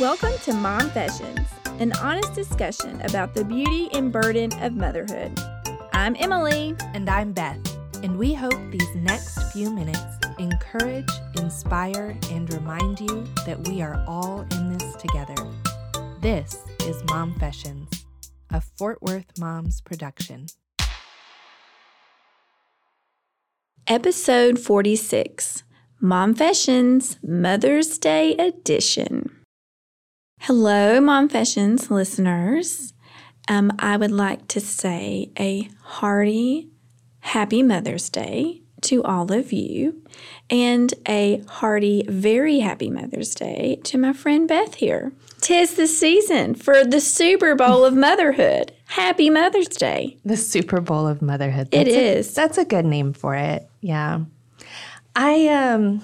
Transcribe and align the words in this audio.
Welcome 0.00 0.32
to 0.44 0.54
Mom 0.54 0.88
Fashions, 0.92 1.46
an 1.78 1.92
honest 2.00 2.32
discussion 2.32 3.02
about 3.02 3.34
the 3.34 3.44
beauty 3.44 3.90
and 3.92 4.10
burden 4.10 4.50
of 4.62 4.72
motherhood. 4.72 5.38
I'm 5.92 6.16
Emily. 6.18 6.74
And 6.94 7.06
I'm 7.10 7.32
Beth, 7.32 7.60
and 8.02 8.18
we 8.18 8.32
hope 8.32 8.58
these 8.70 8.94
next 8.94 9.52
few 9.52 9.70
minutes 9.70 10.00
encourage, 10.38 11.10
inspire, 11.36 12.16
and 12.30 12.50
remind 12.50 12.98
you 12.98 13.26
that 13.44 13.68
we 13.68 13.82
are 13.82 14.02
all 14.08 14.46
in 14.52 14.72
this 14.72 14.94
together. 14.94 15.34
This 16.20 16.64
is 16.86 17.04
Mom 17.10 17.38
Fashions, 17.38 18.06
a 18.48 18.62
Fort 18.62 19.02
Worth 19.02 19.38
Moms 19.38 19.82
production. 19.82 20.46
Episode 23.86 24.58
46 24.58 25.62
Mom 26.00 26.34
Fashions 26.34 27.18
Mother's 27.22 27.98
Day 27.98 28.32
Edition. 28.36 29.39
Hello, 30.44 31.00
Mom 31.00 31.28
Fashions 31.28 31.90
listeners. 31.90 32.92
Um, 33.48 33.72
I 33.78 33.96
would 33.96 34.10
like 34.10 34.48
to 34.48 34.60
say 34.60 35.30
a 35.38 35.68
hearty, 35.82 36.68
happy 37.20 37.62
Mother's 37.62 38.08
Day 38.08 38.62
to 38.82 39.02
all 39.04 39.30
of 39.32 39.52
you, 39.52 40.02
and 40.48 40.94
a 41.06 41.42
hearty, 41.48 42.04
very 42.08 42.60
happy 42.60 42.88
Mother's 42.90 43.34
Day 43.34 43.80
to 43.84 43.98
my 43.98 44.12
friend 44.14 44.48
Beth 44.48 44.76
here. 44.76 45.12
Tis 45.42 45.74
the 45.74 45.86
season 45.86 46.54
for 46.54 46.84
the 46.84 47.00
Super 47.00 47.54
Bowl 47.54 47.84
of 47.84 47.94
motherhood. 47.94 48.72
Happy 48.86 49.28
Mother's 49.30 49.68
Day. 49.68 50.16
The 50.24 50.36
Super 50.36 50.80
Bowl 50.80 51.06
of 51.06 51.20
motherhood. 51.20 51.68
It 51.72 51.84
That's 51.84 52.30
a- 52.30 52.34
that's 52.34 52.58
a 52.58 52.64
good 52.64 52.86
name 52.86 53.12
for 53.12 53.34
it. 53.34 53.68
Yeah. 53.80 54.20
I 55.14 55.48
um 55.48 56.02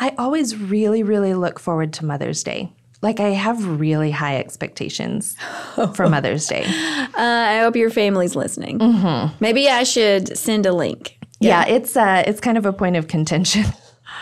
I 0.00 0.14
always 0.18 0.56
really 0.56 1.02
really 1.02 1.32
look 1.34 1.58
forward 1.58 1.92
to 1.94 2.04
Mother's 2.04 2.42
Day. 2.42 2.72
Like 3.06 3.20
I 3.20 3.28
have 3.28 3.64
really 3.78 4.10
high 4.10 4.36
expectations 4.38 5.36
for 5.94 6.08
Mother's 6.08 6.44
Day. 6.48 6.66
Uh, 7.16 7.46
I 7.48 7.60
hope 7.60 7.76
your 7.76 7.88
family's 7.88 8.34
listening. 8.36 8.78
Maybe 9.40 9.70
I 9.70 9.84
should 9.84 10.36
send 10.36 10.66
a 10.66 10.72
link. 10.72 11.16
Yeah, 11.38 11.64
it's 11.66 11.96
uh 11.96 12.24
it's 12.26 12.40
kind 12.40 12.58
of 12.58 12.66
a 12.66 12.72
point 12.72 12.96
of 12.96 13.06
contention. 13.06 13.64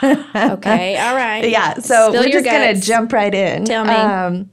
Okay, 0.02 0.98
all 0.98 1.14
right. 1.14 1.48
yeah, 1.48 1.74
so 1.74 2.10
Spill 2.10 2.24
we're 2.24 2.28
just 2.28 2.44
gonna 2.44 2.74
jump 2.74 3.12
right 3.12 3.34
in. 3.34 3.64
Tell 3.64 3.84
me. 3.84 3.94
Um, 3.94 4.50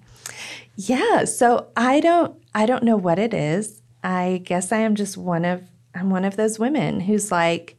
yeah, 0.77 1.25
so 1.25 1.67
I 1.75 1.99
don't 1.99 2.35
I 2.55 2.65
don't 2.65 2.83
know 2.83 2.95
what 2.95 3.19
it 3.19 3.33
is. 3.33 3.81
I 4.03 4.41
guess 4.45 4.71
I 4.71 4.77
am 4.77 4.95
just 4.95 5.17
one 5.17 5.43
of 5.43 5.61
I'm 5.93 6.09
one 6.09 6.23
of 6.23 6.37
those 6.37 6.57
women 6.57 7.01
who's 7.01 7.31
like 7.31 7.75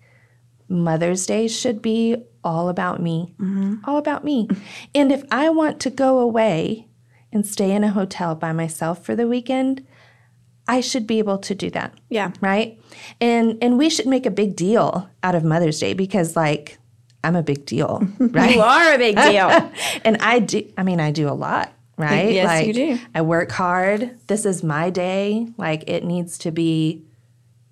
Mother's 0.69 1.25
Day 1.25 1.49
should 1.49 1.81
be 1.81 2.17
all 2.45 2.69
about 2.69 3.01
me, 3.01 3.35
Mm-hmm. 3.41 3.77
all 3.85 3.97
about 3.99 4.25
me. 4.25 4.49
And 4.95 5.13
if 5.13 5.23
I 5.31 5.49
want 5.49 5.81
to 5.81 5.91
go 5.91 6.19
away 6.19 6.89
and 7.33 7.47
stay 7.47 7.71
in 7.73 7.85
a 7.85 7.91
hotel 7.91 8.35
by 8.35 8.53
myself 8.53 9.05
for 9.05 9.15
the 9.17 9.27
weekend, 9.29 9.87
I 10.69 10.81
should 10.81 11.07
be 11.07 11.19
able 11.19 11.39
to 11.39 11.55
do 11.55 11.71
that 11.71 11.93
Yeah. 12.09 12.33
right? 12.41 12.79
And 13.21 13.59
and 13.63 13.79
we 13.79 13.89
should 13.91 14.07
make 14.07 14.27
a 14.27 14.31
big 14.31 14.55
deal 14.57 15.09
out 15.23 15.35
of 15.35 15.43
Mother's 15.45 15.81
Day 15.81 15.93
because 15.95 16.37
like 16.37 16.79
I'm 17.25 17.37
a 17.37 17.43
big 17.43 17.65
deal, 17.67 18.07
right? 18.19 18.55
You 18.55 18.61
are 18.63 18.95
a 18.95 18.99
big 18.99 19.17
deal. 19.17 19.49
and 20.05 20.17
I 20.21 20.39
do 20.41 20.63
I 20.77 20.83
mean 20.83 21.01
I 21.01 21.11
do 21.11 21.29
a 21.29 21.35
lot, 21.35 21.73
right? 21.97 22.33
Yes, 22.33 22.47
like, 22.47 22.67
you 22.67 22.73
do. 22.75 22.99
I 23.15 23.23
work 23.23 23.51
hard. 23.53 24.19
This 24.27 24.45
is 24.47 24.63
my 24.63 24.91
day. 24.91 25.47
Like 25.57 25.89
it 25.89 26.05
needs 26.05 26.39
to 26.39 26.51
be 26.53 27.05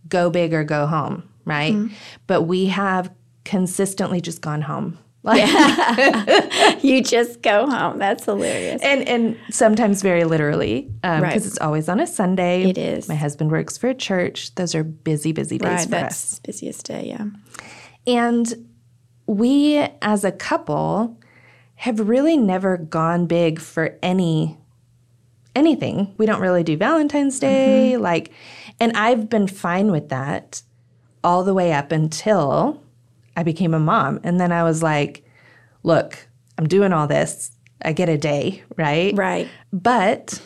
go 0.09 0.31
big 0.31 0.53
or 0.55 0.65
go 0.65 0.87
home, 0.87 1.29
right? 1.45 1.75
Mm-hmm. 1.75 1.95
But 2.27 2.43
we 2.43 2.67
have 2.67 3.11
consistently 3.51 4.21
just 4.21 4.41
gone 4.41 4.63
home. 4.63 4.99
Like 5.23 6.83
you 6.83 7.03
just 7.03 7.43
go 7.43 7.67
home. 7.69 7.99
That's 7.99 8.25
hilarious. 8.25 8.81
and 8.83 9.07
and 9.07 9.37
sometimes 9.51 10.01
very 10.01 10.25
literally 10.25 10.91
um, 11.05 11.21
because 11.21 11.43
Right. 11.43 11.47
it's 11.47 11.59
always 11.59 11.91
on 11.91 12.01
a 12.01 12.07
Sunday. 12.07 12.71
It 12.71 12.79
is. 12.79 13.07
My 13.07 13.17
husband 13.17 13.51
works 13.51 13.77
for 13.77 13.91
a 13.91 13.95
church. 13.95 14.55
Those 14.55 14.75
are 14.75 14.83
busy, 14.83 15.33
busy 15.33 15.59
days 15.59 15.69
Right, 15.69 15.85
for 15.85 15.91
that's 15.91 16.33
us. 16.33 16.39
busiest 16.39 16.87
day, 16.87 17.09
yeah. 17.09 17.27
And 18.07 18.67
we 19.27 19.87
as 20.01 20.25
a 20.25 20.33
couple 20.33 21.21
have 21.75 22.01
really 22.09 22.39
never 22.39 22.79
gone 22.79 23.27
big 23.27 23.61
for 23.61 23.99
any 24.03 24.57
anything. 25.55 26.15
We 26.17 26.25
don't 26.25 26.41
really 26.41 26.65
do 26.65 26.79
Valentine's 26.79 27.35
mm-hmm. 27.35 27.47
Day 27.47 27.97
like 27.99 28.33
and 28.81 28.97
I've 28.97 29.29
been 29.29 29.47
fine 29.49 29.91
with 29.93 30.09
that 30.09 30.63
all 31.23 31.45
the 31.45 31.53
way 31.53 31.75
up 31.75 31.93
until 31.93 32.83
I 33.37 33.43
became 33.43 33.75
a 33.75 33.81
mom 33.81 34.21
and 34.25 34.41
then 34.41 34.53
I 34.53 34.63
was 34.65 34.83
like, 34.83 35.25
look, 35.83 36.29
I'm 36.59 36.67
doing 36.67 36.93
all 36.93 37.07
this. 37.07 37.53
I 37.83 37.93
get 37.93 38.09
a 38.09 38.19
day, 38.19 38.63
right? 38.77 39.17
Right. 39.17 39.49
But 39.73 40.41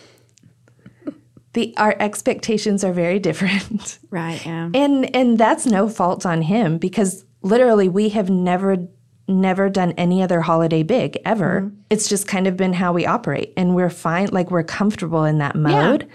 the 1.54 1.74
our 1.76 1.96
expectations 1.98 2.84
are 2.84 2.92
very 2.92 3.18
different. 3.28 3.98
Right, 4.10 4.44
yeah. 4.44 4.70
And 4.74 5.14
and 5.14 5.38
that's 5.38 5.66
no 5.66 5.88
fault 5.88 6.26
on 6.26 6.42
him 6.42 6.78
because 6.78 7.24
literally 7.42 7.88
we 7.88 8.10
have 8.10 8.30
never 8.30 8.88
never 9.26 9.70
done 9.70 9.92
any 9.92 10.22
other 10.22 10.42
holiday 10.42 10.82
big 10.82 11.18
ever. 11.24 11.62
Mm-hmm. 11.62 11.76
It's 11.90 12.08
just 12.08 12.28
kind 12.28 12.46
of 12.46 12.56
been 12.56 12.74
how 12.74 12.92
we 12.92 13.06
operate 13.06 13.52
and 13.56 13.74
we're 13.74 13.90
fine 13.90 14.28
like 14.28 14.50
we're 14.50 14.64
comfortable 14.64 15.24
in 15.24 15.38
that 15.38 15.56
mode. 15.56 16.08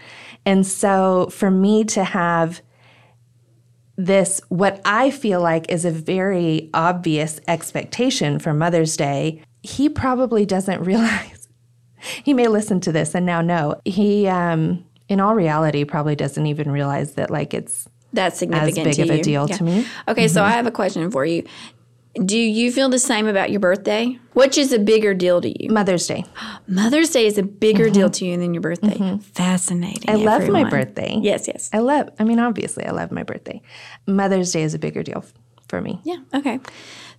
And 0.45 0.65
so 0.65 1.27
for 1.31 1.49
me 1.49 1.83
to 1.85 2.03
have 2.03 2.61
this 3.99 4.39
what 4.47 4.79
I 4.85 5.11
feel 5.11 5.41
like 5.41 5.69
is 5.69 5.83
a 5.83 5.91
very 5.91 6.69
obvious 6.73 7.39
expectation 7.49 8.39
for 8.39 8.53
Mother's 8.53 8.95
Day, 8.95 9.41
he 9.61 9.89
probably 9.89 10.45
doesn't 10.45 10.81
realize. 10.91 11.49
he 12.23 12.33
may 12.33 12.47
listen 12.47 12.79
to 12.81 12.93
this 12.93 13.13
and 13.13 13.25
now 13.25 13.41
know. 13.41 13.75
He 13.83 14.25
um 14.27 14.85
in 15.09 15.19
all 15.19 15.35
reality 15.35 15.83
probably 15.83 16.15
doesn't 16.15 16.45
even 16.45 16.71
realize 16.71 17.15
that 17.15 17.29
like 17.29 17.53
it's 17.53 17.89
That's 18.13 18.41
as 18.41 18.73
big 18.75 18.99
of 18.99 19.09
a 19.09 19.21
deal 19.21 19.47
Yeah. 19.49 19.57
to 19.57 19.63
me. 19.63 19.85
Okay, 20.07 20.29
so 20.29 20.43
I 20.43 20.51
have 20.51 20.65
a 20.65 20.71
question 20.71 21.11
for 21.11 21.25
you. 21.25 21.43
Do 22.15 22.37
you 22.37 22.71
feel 22.71 22.89
the 22.89 22.99
same 22.99 23.27
about 23.27 23.51
your 23.51 23.59
birthday? 23.59 24.19
Which 24.33 24.57
is 24.57 24.73
a 24.73 24.79
bigger 24.79 25.13
deal 25.13 25.41
to 25.41 25.63
you? 25.63 25.69
Mother's 25.69 26.07
Day. 26.07 26.25
Mother's 26.67 27.11
Day 27.11 27.25
is 27.27 27.37
a 27.37 27.43
bigger 27.43 27.89
deal 27.89 28.07
mm-hmm. 28.07 28.13
to 28.13 28.25
you 28.25 28.37
than 28.37 28.53
your 28.53 28.61
birthday. 28.61 28.95
Mm-hmm. 28.95 29.17
Fascinating. 29.17 30.09
I 30.09 30.15
love 30.15 30.47
my 30.49 30.67
birthday. 30.67 31.17
Yes, 31.21 31.47
yes. 31.47 31.69
I 31.71 31.79
love, 31.79 32.09
I 32.19 32.23
mean, 32.23 32.39
obviously, 32.39 32.85
I 32.85 32.91
love 32.91 33.11
my 33.11 33.23
birthday. 33.23 33.61
Mother's 34.07 34.51
Day 34.51 34.63
is 34.63 34.73
a 34.73 34.79
bigger 34.79 35.03
deal 35.03 35.23
for 35.67 35.81
me. 35.81 36.01
Yeah, 36.03 36.17
okay. 36.33 36.59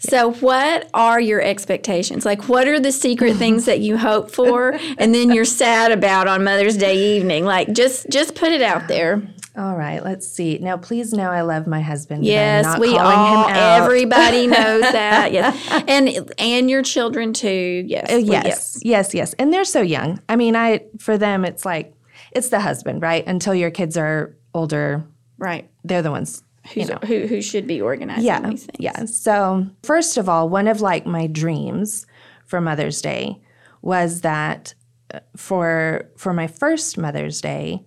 So, 0.01 0.33
what 0.33 0.91
are 0.93 1.21
your 1.21 1.41
expectations? 1.41 2.27
Like, 2.27 2.49
what 2.49 2.67
are 2.67 2.81
the 2.81 2.93
secret 2.93 3.37
things 3.37 3.67
that 3.67 3.81
you 3.81 3.97
hope 3.97 4.31
for 4.31 4.79
and 4.99 5.15
then 5.15 5.31
you're 5.31 5.45
sad 5.45 5.93
about 5.93 6.27
on 6.27 6.43
Mother's 6.43 6.77
Day 6.77 7.17
evening? 7.17 7.45
Like, 7.45 7.73
just 7.73 8.11
just 8.11 8.35
put 8.35 8.51
it 8.51 8.61
out 8.61 8.89
there. 8.89 9.23
All 9.61 9.77
right, 9.77 10.03
let's 10.03 10.27
see. 10.27 10.57
Now, 10.59 10.79
please 10.79 11.13
know 11.13 11.31
I 11.31 11.43
love 11.43 11.67
my 11.67 11.83
husband. 11.83 12.25
Yes, 12.25 12.65
not 12.65 12.81
we 12.81 12.97
all, 12.97 13.47
everybody 13.49 14.47
knows 14.57 14.81
that. 14.83 15.33
Yes, 15.33 15.85
and 15.89 16.33
and 16.39 16.71
your 16.71 16.83
children 16.83 17.35
too. 17.35 17.85
Yes, 17.87 18.07
Oh, 18.11 18.17
We- 18.17 18.23
yes, 18.25 18.79
yes, 18.83 19.13
yes. 19.15 19.35
And 19.35 19.53
they're 19.53 19.65
so 19.67 19.83
young. 19.83 20.19
I 20.31 20.37
mean, 20.37 20.57
I 20.57 20.85
for 20.99 21.19
them, 21.19 21.45
it's 21.45 21.67
like, 21.67 21.93
it's 22.33 22.49
the 22.49 22.61
husband, 22.61 23.03
right? 23.03 23.27
Until 23.27 23.55
your 23.55 23.71
kids 23.71 23.99
are 23.99 24.35
older, 24.55 25.05
right. 25.37 25.69
they're 25.85 26.01
the 26.03 26.11
ones. 26.11 26.43
Who's, 26.73 26.89
who 27.07 27.27
who 27.27 27.43
should 27.43 27.67
be 27.67 27.83
organizing 27.83 28.25
Yeah, 28.25 28.41
these 28.49 28.65
things? 28.65 28.77
yeah. 28.79 29.05
So, 29.07 29.67
first 29.83 30.17
of 30.17 30.29
all, 30.29 30.49
one 30.49 30.69
of 30.69 30.81
like 30.81 31.05
my 31.05 31.27
dreams 31.27 32.07
for 32.47 32.61
Mother's 32.63 33.03
Day 33.03 33.41
was 33.83 34.23
that 34.23 34.73
uh, 35.13 35.21
for 35.37 36.09
for 36.17 36.33
my 36.33 36.47
first 36.47 36.97
Mother's 36.97 37.41
Day, 37.41 37.85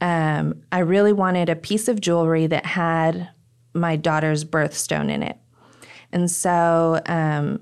um, 0.00 0.62
I 0.72 0.80
really 0.80 1.12
wanted 1.12 1.48
a 1.48 1.56
piece 1.56 1.88
of 1.88 2.00
jewelry 2.00 2.46
that 2.46 2.66
had 2.66 3.28
my 3.74 3.96
daughter's 3.96 4.44
birthstone 4.44 5.10
in 5.10 5.22
it, 5.22 5.36
and 6.12 6.30
so 6.30 7.00
um, 7.06 7.60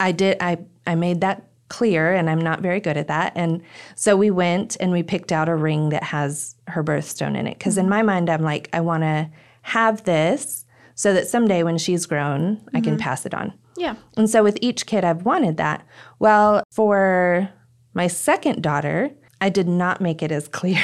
I 0.00 0.12
did. 0.12 0.36
I 0.40 0.58
I 0.86 0.94
made 0.94 1.20
that 1.22 1.46
clear, 1.68 2.12
and 2.12 2.30
I'm 2.30 2.40
not 2.40 2.60
very 2.60 2.80
good 2.80 2.96
at 2.96 3.08
that. 3.08 3.32
And 3.34 3.62
so 3.94 4.16
we 4.16 4.30
went 4.30 4.76
and 4.80 4.92
we 4.92 5.02
picked 5.02 5.32
out 5.32 5.48
a 5.48 5.54
ring 5.54 5.88
that 5.90 6.04
has 6.04 6.54
her 6.68 6.84
birthstone 6.84 7.36
in 7.36 7.46
it. 7.46 7.58
Because 7.58 7.78
in 7.78 7.88
my 7.88 8.02
mind, 8.02 8.30
I'm 8.30 8.42
like, 8.42 8.68
I 8.72 8.80
want 8.80 9.02
to 9.02 9.28
have 9.62 10.04
this 10.04 10.64
so 10.94 11.12
that 11.12 11.28
someday 11.28 11.62
when 11.62 11.78
she's 11.78 12.06
grown, 12.06 12.60
I 12.72 12.80
can 12.80 12.96
pass 12.98 13.26
it 13.26 13.34
on. 13.34 13.52
Yeah. 13.76 13.96
And 14.16 14.30
so 14.30 14.42
with 14.42 14.58
each 14.62 14.86
kid, 14.86 15.04
I've 15.04 15.24
wanted 15.24 15.58
that. 15.58 15.86
Well, 16.18 16.62
for 16.72 17.50
my 17.92 18.06
second 18.06 18.62
daughter, 18.62 19.10
I 19.40 19.50
did 19.50 19.68
not 19.68 20.00
make 20.00 20.22
it 20.22 20.32
as 20.32 20.48
clear. 20.48 20.82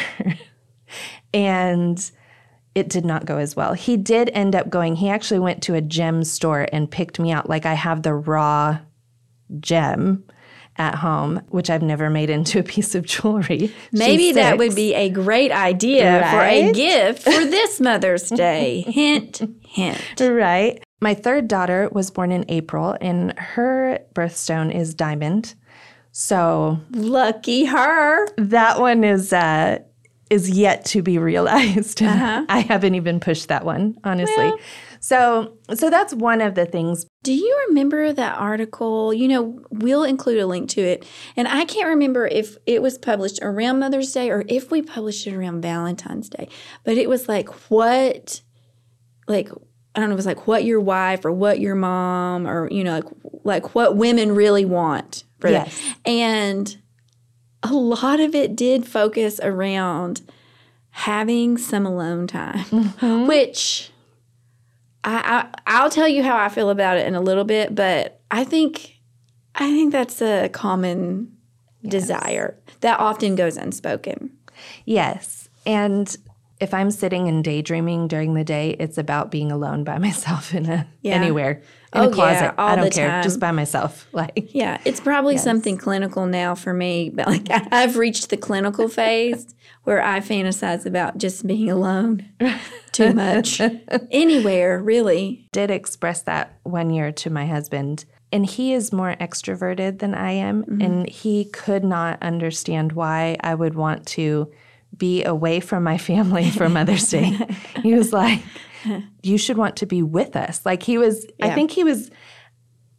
And 1.32 2.10
it 2.74 2.88
did 2.88 3.04
not 3.04 3.26
go 3.26 3.36
as 3.36 3.54
well. 3.54 3.74
He 3.74 3.96
did 3.96 4.30
end 4.32 4.54
up 4.54 4.70
going, 4.70 4.96
he 4.96 5.08
actually 5.08 5.40
went 5.40 5.62
to 5.64 5.74
a 5.74 5.80
gem 5.80 6.24
store 6.24 6.66
and 6.72 6.90
picked 6.90 7.18
me 7.18 7.32
out. 7.32 7.48
Like 7.48 7.66
I 7.66 7.74
have 7.74 8.02
the 8.02 8.14
raw 8.14 8.78
gem 9.60 10.24
at 10.76 10.94
home, 10.96 11.42
which 11.48 11.68
I've 11.68 11.82
never 11.82 12.08
made 12.08 12.30
into 12.30 12.58
a 12.58 12.62
piece 12.62 12.94
of 12.94 13.04
jewelry. 13.04 13.74
Maybe 13.92 14.32
that 14.32 14.58
would 14.58 14.74
be 14.74 14.94
a 14.94 15.10
great 15.10 15.52
idea 15.52 16.26
for 16.30 16.40
a 16.40 16.72
gift 16.72 17.22
for 17.22 17.30
this 17.30 17.80
Mother's 17.80 18.28
Day. 18.30 18.80
hint, 18.88 19.42
hint. 19.66 20.00
Right. 20.20 20.82
My 21.00 21.14
third 21.14 21.48
daughter 21.48 21.88
was 21.92 22.10
born 22.10 22.32
in 22.32 22.44
April, 22.48 22.96
and 23.00 23.36
her 23.38 23.98
birthstone 24.14 24.74
is 24.74 24.94
diamond. 24.94 25.54
So 26.12 26.78
Lucky 26.92 27.64
her. 27.64 28.28
that 28.36 28.80
one 28.80 29.02
is 29.02 29.32
uh, 29.32 29.78
is 30.32 30.48
yet 30.50 30.84
to 30.86 31.02
be 31.02 31.18
realized. 31.18 32.00
Uh-huh. 32.12 32.44
I 32.48 32.60
haven't 32.60 32.94
even 32.94 33.20
pushed 33.20 33.48
that 33.48 33.64
one, 33.64 33.96
honestly. 34.02 34.46
Well- 34.46 34.58
so 35.00 35.58
so 35.74 35.90
that's 35.90 36.14
one 36.14 36.40
of 36.40 36.54
the 36.54 36.64
things. 36.64 37.06
Do 37.24 37.32
you 37.34 37.64
remember 37.68 38.12
that 38.12 38.38
article? 38.38 39.12
You 39.12 39.26
know, 39.28 39.60
we'll 39.70 40.04
include 40.04 40.38
a 40.38 40.46
link 40.46 40.68
to 40.70 40.80
it. 40.80 41.04
And 41.36 41.48
I 41.48 41.64
can't 41.64 41.88
remember 41.88 42.26
if 42.28 42.56
it 42.66 42.80
was 42.82 42.98
published 42.98 43.40
around 43.42 43.80
Mother's 43.80 44.12
Day 44.12 44.30
or 44.30 44.44
if 44.48 44.70
we 44.70 44.80
published 44.80 45.26
it 45.26 45.34
around 45.34 45.60
Valentine's 45.60 46.28
Day. 46.28 46.48
But 46.84 46.98
it 46.98 47.08
was 47.08 47.28
like 47.28 47.48
what 47.68 48.42
like 49.26 49.48
I 49.94 50.00
don't 50.00 50.08
know, 50.08 50.14
it 50.14 50.16
was 50.16 50.26
like 50.26 50.46
what 50.46 50.64
your 50.64 50.80
wife 50.80 51.24
or 51.24 51.32
what 51.32 51.58
your 51.58 51.74
mom 51.74 52.46
or 52.46 52.70
you 52.70 52.84
know, 52.84 52.92
like 52.94 53.04
like 53.44 53.74
what 53.74 53.96
women 53.96 54.32
really 54.32 54.64
want 54.64 55.24
for 55.40 55.50
Yes. 55.50 55.76
that. 55.82 56.08
And 56.08 56.76
a 57.62 57.72
lot 57.72 58.20
of 58.20 58.34
it 58.34 58.56
did 58.56 58.86
focus 58.86 59.40
around 59.42 60.22
having 60.90 61.56
some 61.58 61.86
alone 61.86 62.26
time, 62.26 62.64
Mm-hmm. 62.64 63.26
which 63.26 63.90
I, 65.04 65.46
I 65.46 65.60
I'll 65.78 65.90
tell 65.90 66.08
you 66.08 66.22
how 66.22 66.36
I 66.36 66.48
feel 66.48 66.70
about 66.70 66.96
it 66.98 67.06
in 67.06 67.14
a 67.14 67.20
little 67.20 67.44
bit, 67.44 67.74
but 67.74 68.20
I 68.30 68.44
think 68.44 68.98
I 69.54 69.70
think 69.70 69.92
that's 69.92 70.20
a 70.22 70.48
common 70.48 71.36
desire 71.86 72.56
that 72.80 73.00
often 73.00 73.34
goes 73.36 73.56
unspoken. 73.56 74.30
Yes. 74.84 75.48
And 75.66 76.14
if 76.60 76.72
I'm 76.72 76.90
sitting 76.92 77.26
and 77.28 77.42
daydreaming 77.42 78.06
during 78.08 78.34
the 78.34 78.44
day, 78.44 78.76
it's 78.78 78.98
about 78.98 79.30
being 79.30 79.50
alone 79.50 79.82
by 79.84 79.98
myself 80.06 80.54
in 80.54 80.66
a 80.68 80.86
Yeah. 81.00 81.14
anywhere. 81.14 81.62
In 81.94 82.00
Oh, 82.00 82.04
a 82.04 82.08
yeah, 82.08 82.14
closet. 82.14 82.54
all 82.58 82.68
I 82.68 82.76
don't 82.76 82.84
the 82.86 82.90
care. 82.90 83.08
time. 83.08 83.22
Just 83.22 83.38
by 83.40 83.50
myself. 83.50 84.08
Like 84.12 84.32
Yeah, 84.54 84.78
it's 84.84 85.00
probably 85.00 85.34
Yes. 85.34 85.44
something 85.44 85.76
clinical 85.76 86.26
now 86.26 86.54
for 86.54 86.72
me, 86.72 87.10
but 87.10 87.26
like 87.26 87.46
I've 87.50 87.96
reached 87.96 88.30
the 88.30 88.36
clinical 88.36 88.88
phase 88.88 89.54
where 89.84 90.02
I 90.02 90.20
fantasize 90.20 90.86
about 90.86 91.18
just 91.18 91.46
being 91.46 91.70
alone 91.70 92.24
too 92.92 93.12
much 93.12 93.60
anywhere, 94.10 94.80
really. 94.82 95.48
did 95.52 95.70
express 95.70 96.22
that 96.22 96.58
one 96.62 96.90
year 96.90 97.12
to 97.12 97.30
my 97.30 97.46
husband. 97.46 98.04
And 98.30 98.46
he 98.46 98.72
is 98.72 98.92
more 98.92 99.14
extroverted 99.20 99.98
than 99.98 100.14
I 100.14 100.32
am. 100.32 100.62
Mm-hmm. 100.64 100.80
And 100.80 101.08
he 101.08 101.44
could 101.46 101.84
not 101.84 102.22
understand 102.22 102.92
why 102.92 103.36
I 103.40 103.54
would 103.54 103.74
want 103.74 104.06
to 104.08 104.50
be 104.96 105.24
away 105.24 105.60
from 105.60 105.82
my 105.84 105.98
family 105.98 106.50
for 106.50 106.68
Mother's 106.68 107.10
Day. 107.10 107.36
he 107.82 107.94
was 107.94 108.12
like, 108.12 108.40
You 109.22 109.38
should 109.38 109.56
want 109.56 109.76
to 109.76 109.86
be 109.86 110.02
with 110.02 110.36
us. 110.36 110.64
Like, 110.64 110.82
he 110.82 110.98
was, 110.98 111.26
I 111.40 111.54
think 111.54 111.70
he 111.70 111.84
was 111.84 112.10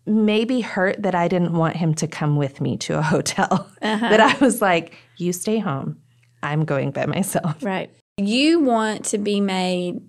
maybe 0.05 0.61
hurt 0.61 1.01
that 1.01 1.15
I 1.15 1.27
didn't 1.27 1.53
want 1.53 1.75
him 1.77 1.93
to 1.95 2.07
come 2.07 2.35
with 2.35 2.59
me 2.61 2.77
to 2.77 2.97
a 2.97 3.01
hotel. 3.01 3.69
Uh-huh. 3.81 4.09
That 4.09 4.19
I 4.19 4.37
was 4.43 4.61
like, 4.61 4.95
You 5.17 5.33
stay 5.33 5.59
home. 5.59 5.97
I'm 6.41 6.65
going 6.65 6.91
by 6.91 7.05
myself. 7.05 7.63
Right. 7.63 7.89
You 8.17 8.59
want 8.59 9.05
to 9.05 9.17
be 9.17 9.41
made 9.41 10.07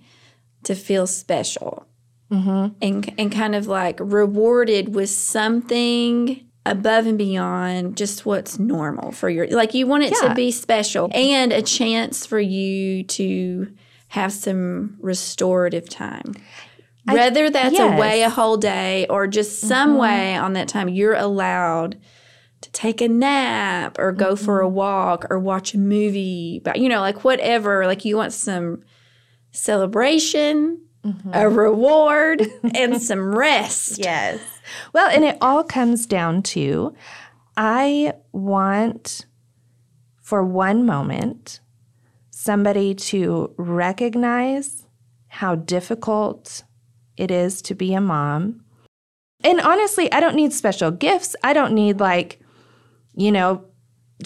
to 0.64 0.74
feel 0.74 1.06
special 1.06 1.86
mm-hmm. 2.30 2.74
and, 2.82 3.14
and 3.18 3.32
kind 3.32 3.54
of 3.54 3.66
like 3.66 3.98
rewarded 4.00 4.94
with 4.94 5.10
something 5.10 6.48
above 6.66 7.06
and 7.06 7.18
beyond 7.18 7.96
just 7.96 8.24
what's 8.24 8.58
normal 8.58 9.12
for 9.12 9.28
your 9.28 9.46
like 9.48 9.74
you 9.74 9.86
want 9.86 10.02
it 10.02 10.14
Yeah. 10.20 10.28
to 10.28 10.34
be 10.34 10.50
special 10.50 11.10
and 11.12 11.52
a 11.52 11.60
chance 11.60 12.24
for 12.24 12.40
you 12.40 13.02
to 13.04 13.70
have 14.14 14.32
some 14.32 14.96
restorative 15.00 15.88
time. 15.88 16.34
Whether 17.04 17.50
that's 17.50 17.78
away 17.78 18.22
a 18.22 18.30
whole 18.30 18.56
day 18.56 19.06
or 19.10 19.26
just 19.26 19.60
some 19.60 19.90
mm-hmm. 19.90 19.98
way 19.98 20.36
on 20.36 20.54
that 20.54 20.68
time 20.68 20.88
you're 20.88 21.14
allowed 21.14 22.00
to 22.62 22.72
take 22.72 23.02
a 23.02 23.08
nap 23.08 23.98
or 23.98 24.10
go 24.12 24.36
for 24.36 24.62
a 24.62 24.64
mm-hmm. 24.64 24.76
walk 24.76 25.26
or 25.28 25.38
watch 25.38 25.74
a 25.74 25.78
movie 25.78 26.62
but 26.64 26.78
you 26.78 26.88
know 26.88 27.00
like 27.00 27.22
whatever 27.22 27.86
like 27.86 28.06
you 28.06 28.16
want 28.16 28.32
some 28.32 28.82
celebration 29.50 30.80
mm-hmm. 31.04 31.30
a 31.32 31.48
reward 31.48 32.46
and 32.74 33.02
some 33.02 33.34
rest. 33.34 33.98
Yes. 33.98 34.40
Well, 34.92 35.08
and 35.08 35.24
it 35.24 35.36
all 35.40 35.62
comes 35.62 36.06
down 36.06 36.42
to 36.54 36.94
I 37.56 38.14
want 38.32 39.26
for 40.22 40.42
one 40.42 40.86
moment 40.86 41.60
somebody 42.36 42.94
to 42.94 43.54
recognize 43.56 44.84
how 45.28 45.54
difficult 45.54 46.64
it 47.16 47.30
is 47.30 47.62
to 47.62 47.76
be 47.76 47.94
a 47.94 48.00
mom. 48.00 48.60
And 49.44 49.60
honestly, 49.60 50.10
I 50.12 50.18
don't 50.18 50.34
need 50.34 50.52
special 50.52 50.90
gifts. 50.90 51.36
I 51.44 51.52
don't 51.52 51.74
need 51.74 52.00
like, 52.00 52.40
you 53.14 53.30
know, 53.30 53.64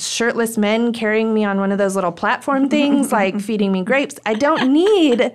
shirtless 0.00 0.56
men 0.56 0.92
carrying 0.94 1.34
me 1.34 1.44
on 1.44 1.58
one 1.58 1.70
of 1.70 1.76
those 1.76 1.94
little 1.94 2.12
platform 2.12 2.68
things 2.70 3.12
like 3.12 3.40
feeding 3.40 3.72
me 3.72 3.84
grapes. 3.84 4.18
I 4.24 4.34
don't 4.34 4.72
need 4.72 5.32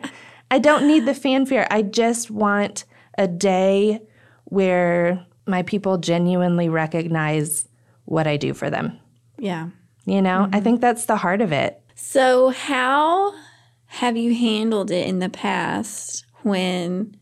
I 0.50 0.60
don't 0.60 0.88
need 0.88 1.06
the 1.06 1.16
fanfare. 1.16 1.68
I 1.70 1.84
just 1.84 2.32
want 2.32 2.86
a 3.18 3.28
day 3.28 4.02
where 4.46 5.26
my 5.46 5.62
people 5.62 6.00
genuinely 6.00 6.70
recognize 6.70 7.68
what 8.06 8.26
I 8.26 8.38
do 8.38 8.54
for 8.54 8.72
them. 8.72 9.00
yeah 9.38 9.70
You 10.06 10.24
know, 10.24 10.42
I 10.42 10.46
mm-hmm. 10.46 10.64
think 10.64 10.82
that's 10.82 11.06
the 11.06 11.18
heart 11.18 11.42
of 11.42 11.52
it. 11.52 11.83
So 11.96 12.50
how 12.50 13.34
have 13.86 14.18
you 14.18 14.34
handled 14.34 14.92
it 14.92 15.08
in 15.08 15.20
the 15.20 15.30
past 15.30 16.26
when 16.42 17.18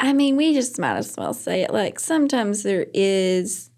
I 0.00 0.12
mean, 0.12 0.36
we 0.36 0.52
just 0.52 0.80
might 0.80 0.96
as 0.96 1.14
well 1.16 1.32
say 1.32 1.62
it. 1.62 1.72
Like 1.72 2.00
sometimes 2.00 2.64
there 2.64 2.86
is 2.92 3.70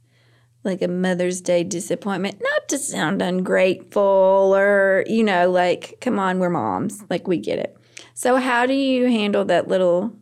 like 0.64 0.80
a 0.80 0.88
Mother's 0.88 1.42
Day 1.42 1.62
disappointment, 1.62 2.40
not 2.40 2.68
to 2.68 2.78
sound 2.78 3.20
ungrateful 3.20 4.54
or, 4.56 5.04
you 5.06 5.22
know, 5.22 5.50
like, 5.50 5.98
come 6.00 6.18
on, 6.18 6.38
we're 6.38 6.48
moms. 6.48 7.04
Like, 7.10 7.28
we 7.28 7.36
get 7.36 7.58
it. 7.58 7.76
So, 8.14 8.36
how 8.36 8.64
do 8.64 8.72
you 8.72 9.04
handle 9.04 9.44
that 9.44 9.68
little 9.68 10.16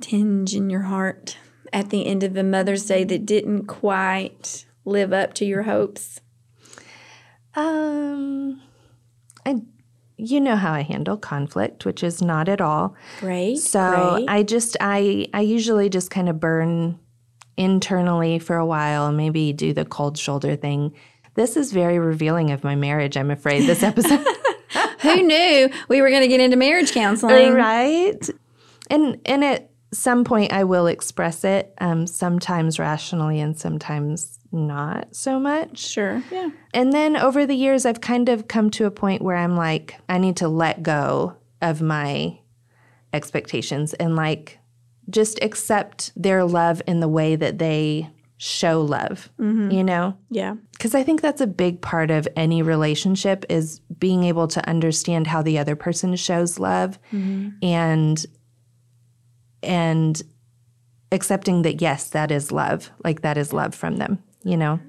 tinge 0.00 0.54
in 0.54 0.70
your 0.70 0.82
heart 0.82 1.36
at 1.72 1.90
the 1.90 2.06
end 2.06 2.22
of 2.22 2.36
a 2.36 2.44
Mother's 2.44 2.86
Day 2.86 3.02
that 3.02 3.26
didn't 3.26 3.66
quite 3.66 4.64
live 4.84 5.12
up 5.12 5.34
to 5.34 5.44
your 5.44 5.64
hopes? 5.64 6.20
Um 7.54 8.60
I 9.44 9.62
you 10.16 10.40
know 10.40 10.56
how 10.56 10.72
I 10.72 10.82
handle 10.82 11.16
conflict, 11.16 11.84
which 11.84 12.02
is 12.04 12.22
not 12.22 12.48
at 12.48 12.60
all. 12.60 12.94
Great. 13.20 13.58
So 13.58 14.14
great. 14.16 14.28
I 14.28 14.42
just 14.42 14.76
I 14.80 15.26
I 15.34 15.40
usually 15.40 15.88
just 15.88 16.10
kind 16.10 16.28
of 16.28 16.38
burn 16.38 16.98
internally 17.56 18.38
for 18.38 18.56
a 18.56 18.66
while, 18.66 19.12
maybe 19.12 19.52
do 19.52 19.72
the 19.72 19.84
cold 19.84 20.16
shoulder 20.16 20.56
thing. 20.56 20.94
This 21.34 21.56
is 21.56 21.72
very 21.72 21.98
revealing 21.98 22.50
of 22.50 22.62
my 22.62 22.74
marriage, 22.74 23.16
I'm 23.16 23.30
afraid, 23.30 23.66
this 23.66 23.82
episode. 23.82 24.24
Who 25.00 25.22
knew 25.22 25.70
we 25.88 26.00
were 26.00 26.10
going 26.10 26.22
to 26.22 26.28
get 26.28 26.40
into 26.40 26.56
marriage 26.56 26.92
counseling? 26.92 27.52
right? 27.52 28.28
And 28.88 29.20
and 29.24 29.44
at 29.44 29.71
some 29.92 30.24
point 30.24 30.52
I 30.52 30.64
will 30.64 30.86
express 30.86 31.44
it, 31.44 31.74
um, 31.78 32.06
sometimes 32.06 32.78
rationally 32.78 33.40
and 33.40 33.58
sometimes 33.58 34.38
not 34.50 35.14
so 35.14 35.38
much. 35.38 35.78
Sure. 35.78 36.22
Yeah. 36.30 36.50
And 36.74 36.92
then 36.92 37.16
over 37.16 37.46
the 37.46 37.54
years, 37.54 37.86
I've 37.86 38.00
kind 38.00 38.28
of 38.28 38.48
come 38.48 38.70
to 38.70 38.86
a 38.86 38.90
point 38.90 39.22
where 39.22 39.36
I'm 39.36 39.56
like, 39.56 39.96
I 40.08 40.18
need 40.18 40.36
to 40.38 40.48
let 40.48 40.82
go 40.82 41.36
of 41.60 41.80
my 41.80 42.38
expectations 43.12 43.94
and 43.94 44.16
like 44.16 44.58
just 45.10 45.42
accept 45.42 46.12
their 46.16 46.44
love 46.44 46.80
in 46.86 47.00
the 47.00 47.08
way 47.08 47.36
that 47.36 47.58
they 47.58 48.08
show 48.38 48.80
love, 48.80 49.30
you 49.38 49.84
know? 49.84 50.16
Yeah. 50.30 50.56
Because 50.72 50.94
I 50.94 51.04
think 51.04 51.20
that's 51.20 51.40
a 51.40 51.46
big 51.46 51.80
part 51.80 52.10
of 52.10 52.26
any 52.34 52.60
relationship 52.62 53.44
is 53.48 53.80
being 53.98 54.24
able 54.24 54.48
to 54.48 54.68
understand 54.68 55.28
how 55.28 55.42
the 55.42 55.58
other 55.58 55.76
person 55.76 56.16
shows 56.16 56.58
love 56.58 56.98
and 57.62 58.26
and 59.62 60.20
accepting 61.10 61.62
that 61.62 61.80
yes, 61.80 62.10
that 62.10 62.30
is 62.30 62.52
love. 62.52 62.90
Like 63.04 63.22
that 63.22 63.36
is 63.36 63.52
love 63.52 63.74
from 63.74 63.96
them, 63.96 64.22
you 64.44 64.56
know? 64.56 64.80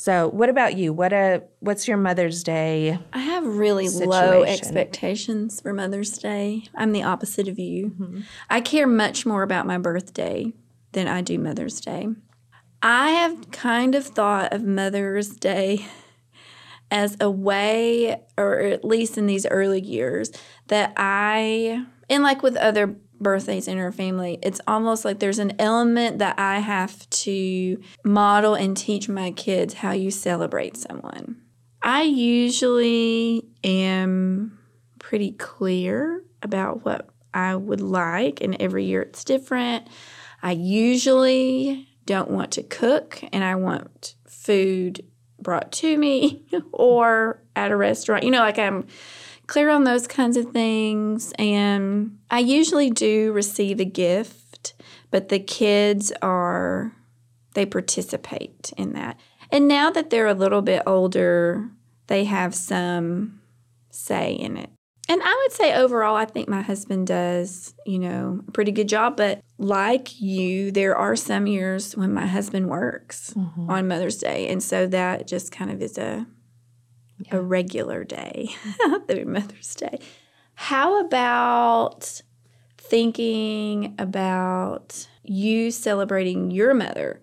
So 0.00 0.28
what 0.28 0.48
about 0.48 0.78
you? 0.78 0.94
What 0.94 1.12
a 1.12 1.42
what's 1.58 1.86
your 1.86 1.98
Mother's 1.98 2.42
Day? 2.42 2.98
I 3.12 3.18
have 3.18 3.44
really 3.44 3.86
low 3.86 4.44
expectations 4.44 5.60
for 5.60 5.74
Mother's 5.74 6.16
Day. 6.16 6.62
I'm 6.74 6.92
the 6.92 7.02
opposite 7.02 7.48
of 7.48 7.58
you. 7.58 7.90
Mm-hmm. 7.90 8.20
I 8.48 8.62
care 8.62 8.86
much 8.86 9.26
more 9.26 9.42
about 9.42 9.66
my 9.66 9.76
birthday 9.76 10.54
than 10.92 11.06
I 11.06 11.20
do 11.20 11.38
Mother's 11.38 11.82
Day. 11.82 12.08
I 12.80 13.10
have 13.10 13.50
kind 13.50 13.94
of 13.94 14.06
thought 14.06 14.54
of 14.54 14.64
Mother's 14.64 15.36
Day 15.36 15.84
as 16.90 17.18
a 17.20 17.30
way, 17.30 18.22
or 18.38 18.58
at 18.60 18.82
least 18.82 19.18
in 19.18 19.26
these 19.26 19.44
early 19.44 19.82
years, 19.82 20.32
that 20.68 20.94
I, 20.96 21.84
and 22.08 22.22
like 22.22 22.42
with 22.42 22.56
other 22.56 22.96
birthdays 23.20 23.68
in 23.68 23.78
her 23.78 23.92
family, 23.92 24.38
it's 24.42 24.60
almost 24.66 25.04
like 25.04 25.18
there's 25.18 25.38
an 25.38 25.54
element 25.58 26.18
that 26.18 26.38
I 26.38 26.58
have 26.58 27.08
to 27.10 27.80
model 28.04 28.54
and 28.54 28.76
teach 28.76 29.08
my 29.08 29.30
kids 29.32 29.74
how 29.74 29.92
you 29.92 30.10
celebrate 30.10 30.76
someone. 30.76 31.40
I 31.82 32.02
usually 32.02 33.46
am 33.64 34.58
pretty 34.98 35.32
clear 35.32 36.24
about 36.42 36.84
what 36.84 37.08
I 37.32 37.54
would 37.54 37.80
like, 37.80 38.40
and 38.40 38.60
every 38.60 38.84
year 38.84 39.02
it's 39.02 39.24
different. 39.24 39.86
I 40.42 40.52
usually 40.52 41.88
don't 42.06 42.30
want 42.30 42.52
to 42.52 42.62
cook 42.62 43.22
and 43.32 43.44
I 43.44 43.54
want 43.54 44.14
food 44.26 45.04
brought 45.40 45.72
to 45.72 45.96
me 45.96 46.44
or 46.72 47.42
at 47.56 47.70
a 47.70 47.76
restaurant. 47.76 48.24
You 48.24 48.30
know, 48.30 48.40
like 48.40 48.58
I'm 48.58 48.86
clear 49.50 49.68
on 49.68 49.82
those 49.82 50.06
kinds 50.06 50.36
of 50.36 50.52
things. 50.52 51.32
And 51.36 52.18
I 52.30 52.38
usually 52.38 52.88
do 52.88 53.32
receive 53.32 53.80
a 53.80 53.84
gift, 53.84 54.74
but 55.10 55.28
the 55.28 55.40
kids 55.40 56.12
are, 56.22 56.94
they 57.54 57.66
participate 57.66 58.72
in 58.76 58.92
that. 58.92 59.18
And 59.50 59.66
now 59.66 59.90
that 59.90 60.10
they're 60.10 60.28
a 60.28 60.34
little 60.34 60.62
bit 60.62 60.84
older, 60.86 61.68
they 62.06 62.26
have 62.26 62.54
some 62.54 63.40
say 63.90 64.34
in 64.34 64.56
it. 64.56 64.70
And 65.08 65.20
I 65.20 65.42
would 65.42 65.52
say 65.52 65.74
overall, 65.74 66.14
I 66.14 66.26
think 66.26 66.48
my 66.48 66.62
husband 66.62 67.08
does, 67.08 67.74
you 67.84 67.98
know, 67.98 68.42
a 68.46 68.52
pretty 68.52 68.70
good 68.70 68.88
job. 68.88 69.16
But 69.16 69.40
like 69.58 70.20
you, 70.20 70.70
there 70.70 70.96
are 70.96 71.16
some 71.16 71.48
years 71.48 71.96
when 71.96 72.14
my 72.14 72.26
husband 72.26 72.68
works 72.68 73.34
mm-hmm. 73.36 73.68
on 73.68 73.88
Mother's 73.88 74.18
Day. 74.18 74.46
And 74.46 74.62
so 74.62 74.86
that 74.86 75.26
just 75.26 75.50
kind 75.50 75.72
of 75.72 75.82
is 75.82 75.98
a, 75.98 76.28
yeah. 77.20 77.36
a 77.36 77.40
regular 77.40 78.04
day, 78.04 78.50
the 79.06 79.24
Mother's 79.26 79.74
Day. 79.74 79.98
How 80.54 81.00
about 81.04 82.22
thinking 82.78 83.94
about 83.98 85.08
you 85.22 85.70
celebrating 85.70 86.50
your 86.50 86.74
mother 86.74 87.20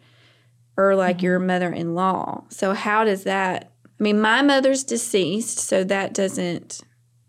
or 0.76 0.96
like 0.96 1.18
mm-hmm. 1.18 1.26
your 1.26 1.40
mother 1.40 1.72
in 1.72 1.94
law? 1.96 2.46
So, 2.50 2.74
how 2.74 3.04
does 3.04 3.24
that? 3.24 3.72
I 4.00 4.04
mean, 4.04 4.20
my 4.20 4.42
mother's 4.42 4.84
deceased, 4.84 5.60
so 5.60 5.84
that 5.84 6.14
doesn't 6.14 6.82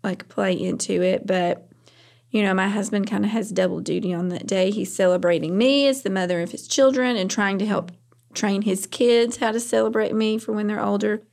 like 0.03 0.29
play 0.29 0.53
into 0.53 1.01
it, 1.01 1.25
but 1.25 1.69
you 2.31 2.43
know, 2.43 2.53
my 2.53 2.69
husband 2.69 3.09
kind 3.09 3.25
of 3.25 3.31
has 3.31 3.51
double 3.51 3.79
duty 3.79 4.13
on 4.13 4.29
that 4.29 4.45
day. 4.45 4.69
He's 4.69 4.95
celebrating 4.95 5.57
me 5.57 5.87
as 5.87 6.03
the 6.03 6.11
mother 6.11 6.41
of 6.41 6.51
his 6.51 6.67
children 6.67 7.15
and 7.15 7.29
trying 7.29 7.57
to 7.59 7.65
help 7.65 7.91
train 8.33 8.61
his 8.61 8.85
kids 8.85 9.37
how 9.37 9.51
to 9.51 9.59
celebrate 9.59 10.13
me 10.13 10.37
for 10.37 10.53
when 10.53 10.67
they're 10.67 10.83
older, 10.83 11.23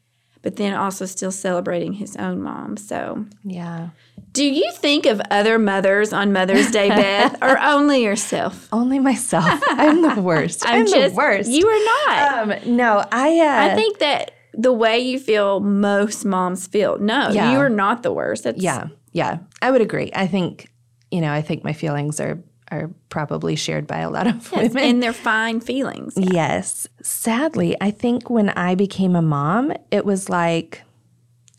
but 0.46 0.54
then 0.54 0.74
also 0.74 1.06
still 1.06 1.32
celebrating 1.32 1.92
his 1.92 2.14
own 2.14 2.40
mom. 2.40 2.76
So, 2.76 3.26
yeah. 3.42 3.88
Do 4.30 4.44
you 4.44 4.70
think 4.74 5.04
of 5.04 5.20
other 5.28 5.58
mothers 5.58 6.12
on 6.12 6.32
Mother's 6.32 6.70
Day, 6.70 6.88
Beth, 6.88 7.36
or 7.42 7.58
only 7.58 8.04
yourself? 8.04 8.68
Only 8.70 9.00
myself. 9.00 9.60
I'm 9.70 10.02
the 10.02 10.22
worst. 10.22 10.62
I'm, 10.64 10.82
I'm 10.82 10.86
just, 10.86 11.16
the 11.16 11.16
worst. 11.16 11.50
You 11.50 11.66
are 11.66 11.84
not. 12.06 12.38
Um, 12.62 12.76
no, 12.76 13.04
I. 13.10 13.40
Uh, 13.40 13.72
I 13.72 13.74
think 13.74 13.98
that 13.98 14.30
the 14.54 14.72
way 14.72 15.00
you 15.00 15.18
feel 15.18 15.58
most 15.58 16.24
moms 16.24 16.68
feel. 16.68 16.96
No, 17.00 17.30
yeah. 17.30 17.50
you 17.50 17.58
are 17.58 17.68
not 17.68 18.04
the 18.04 18.12
worst. 18.12 18.44
That's, 18.44 18.62
yeah, 18.62 18.86
yeah, 19.10 19.38
I 19.60 19.72
would 19.72 19.80
agree. 19.80 20.12
I 20.14 20.28
think 20.28 20.70
you 21.10 21.20
know, 21.22 21.32
I 21.32 21.42
think 21.42 21.64
my 21.64 21.72
feelings 21.72 22.20
are 22.20 22.40
are 22.70 22.90
probably 23.08 23.56
shared 23.56 23.86
by 23.86 23.98
a 23.98 24.10
lot 24.10 24.26
of 24.26 24.50
yes, 24.52 24.74
women. 24.74 24.78
And 24.78 25.02
they're 25.02 25.12
fine 25.12 25.60
feelings. 25.60 26.14
Yeah. 26.16 26.30
Yes. 26.32 26.88
Sadly, 27.02 27.76
I 27.80 27.90
think 27.90 28.28
when 28.28 28.50
I 28.50 28.74
became 28.74 29.16
a 29.16 29.22
mom, 29.22 29.72
it 29.90 30.04
was 30.04 30.28
like 30.28 30.82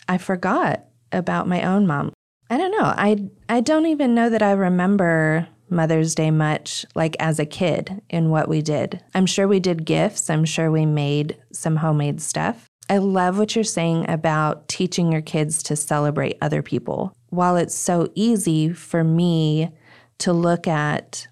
I 0.08 0.18
forgot 0.18 0.86
about 1.12 1.48
my 1.48 1.64
own 1.64 1.88
mom. 1.88 2.14
I 2.50 2.58
don't 2.58 2.72
know. 2.72 2.94
I 2.96 3.30
I 3.50 3.62
don't 3.62 3.86
even 3.88 4.16
know 4.16 4.30
that 4.30 4.42
I 4.42 4.52
remember 4.52 5.48
Mother's 5.70 6.16
Day 6.16 6.32
much 6.32 6.86
like 6.96 7.16
as 7.20 7.40
a 7.40 7.46
kid 7.46 8.02
in 8.10 8.30
what 8.30 8.48
we 8.48 8.62
did. 8.62 9.02
I'm 9.14 9.26
sure 9.26 9.48
we 9.48 9.60
did 9.60 9.86
gifts. 9.86 10.30
I'm 10.30 10.46
sure 10.46 10.72
we 10.72 10.86
made 10.86 11.38
some 11.52 11.78
homemade 11.78 12.22
stuff. 12.22 12.68
I 12.90 13.00
love 13.00 13.38
what 13.38 13.54
you're 13.54 13.66
saying 13.66 14.10
about 14.10 14.70
teaching 14.70 15.12
your 15.12 15.22
kids 15.22 15.62
to 15.64 15.76
celebrate 15.76 16.38
other 16.42 16.62
people. 16.62 17.14
While 17.30 17.58
it's 17.58 17.76
so 17.76 18.10
easy 18.16 18.72
for 18.72 19.04
me 19.04 19.72
to 20.20 20.34
look 20.34 20.68
at, 20.68 21.28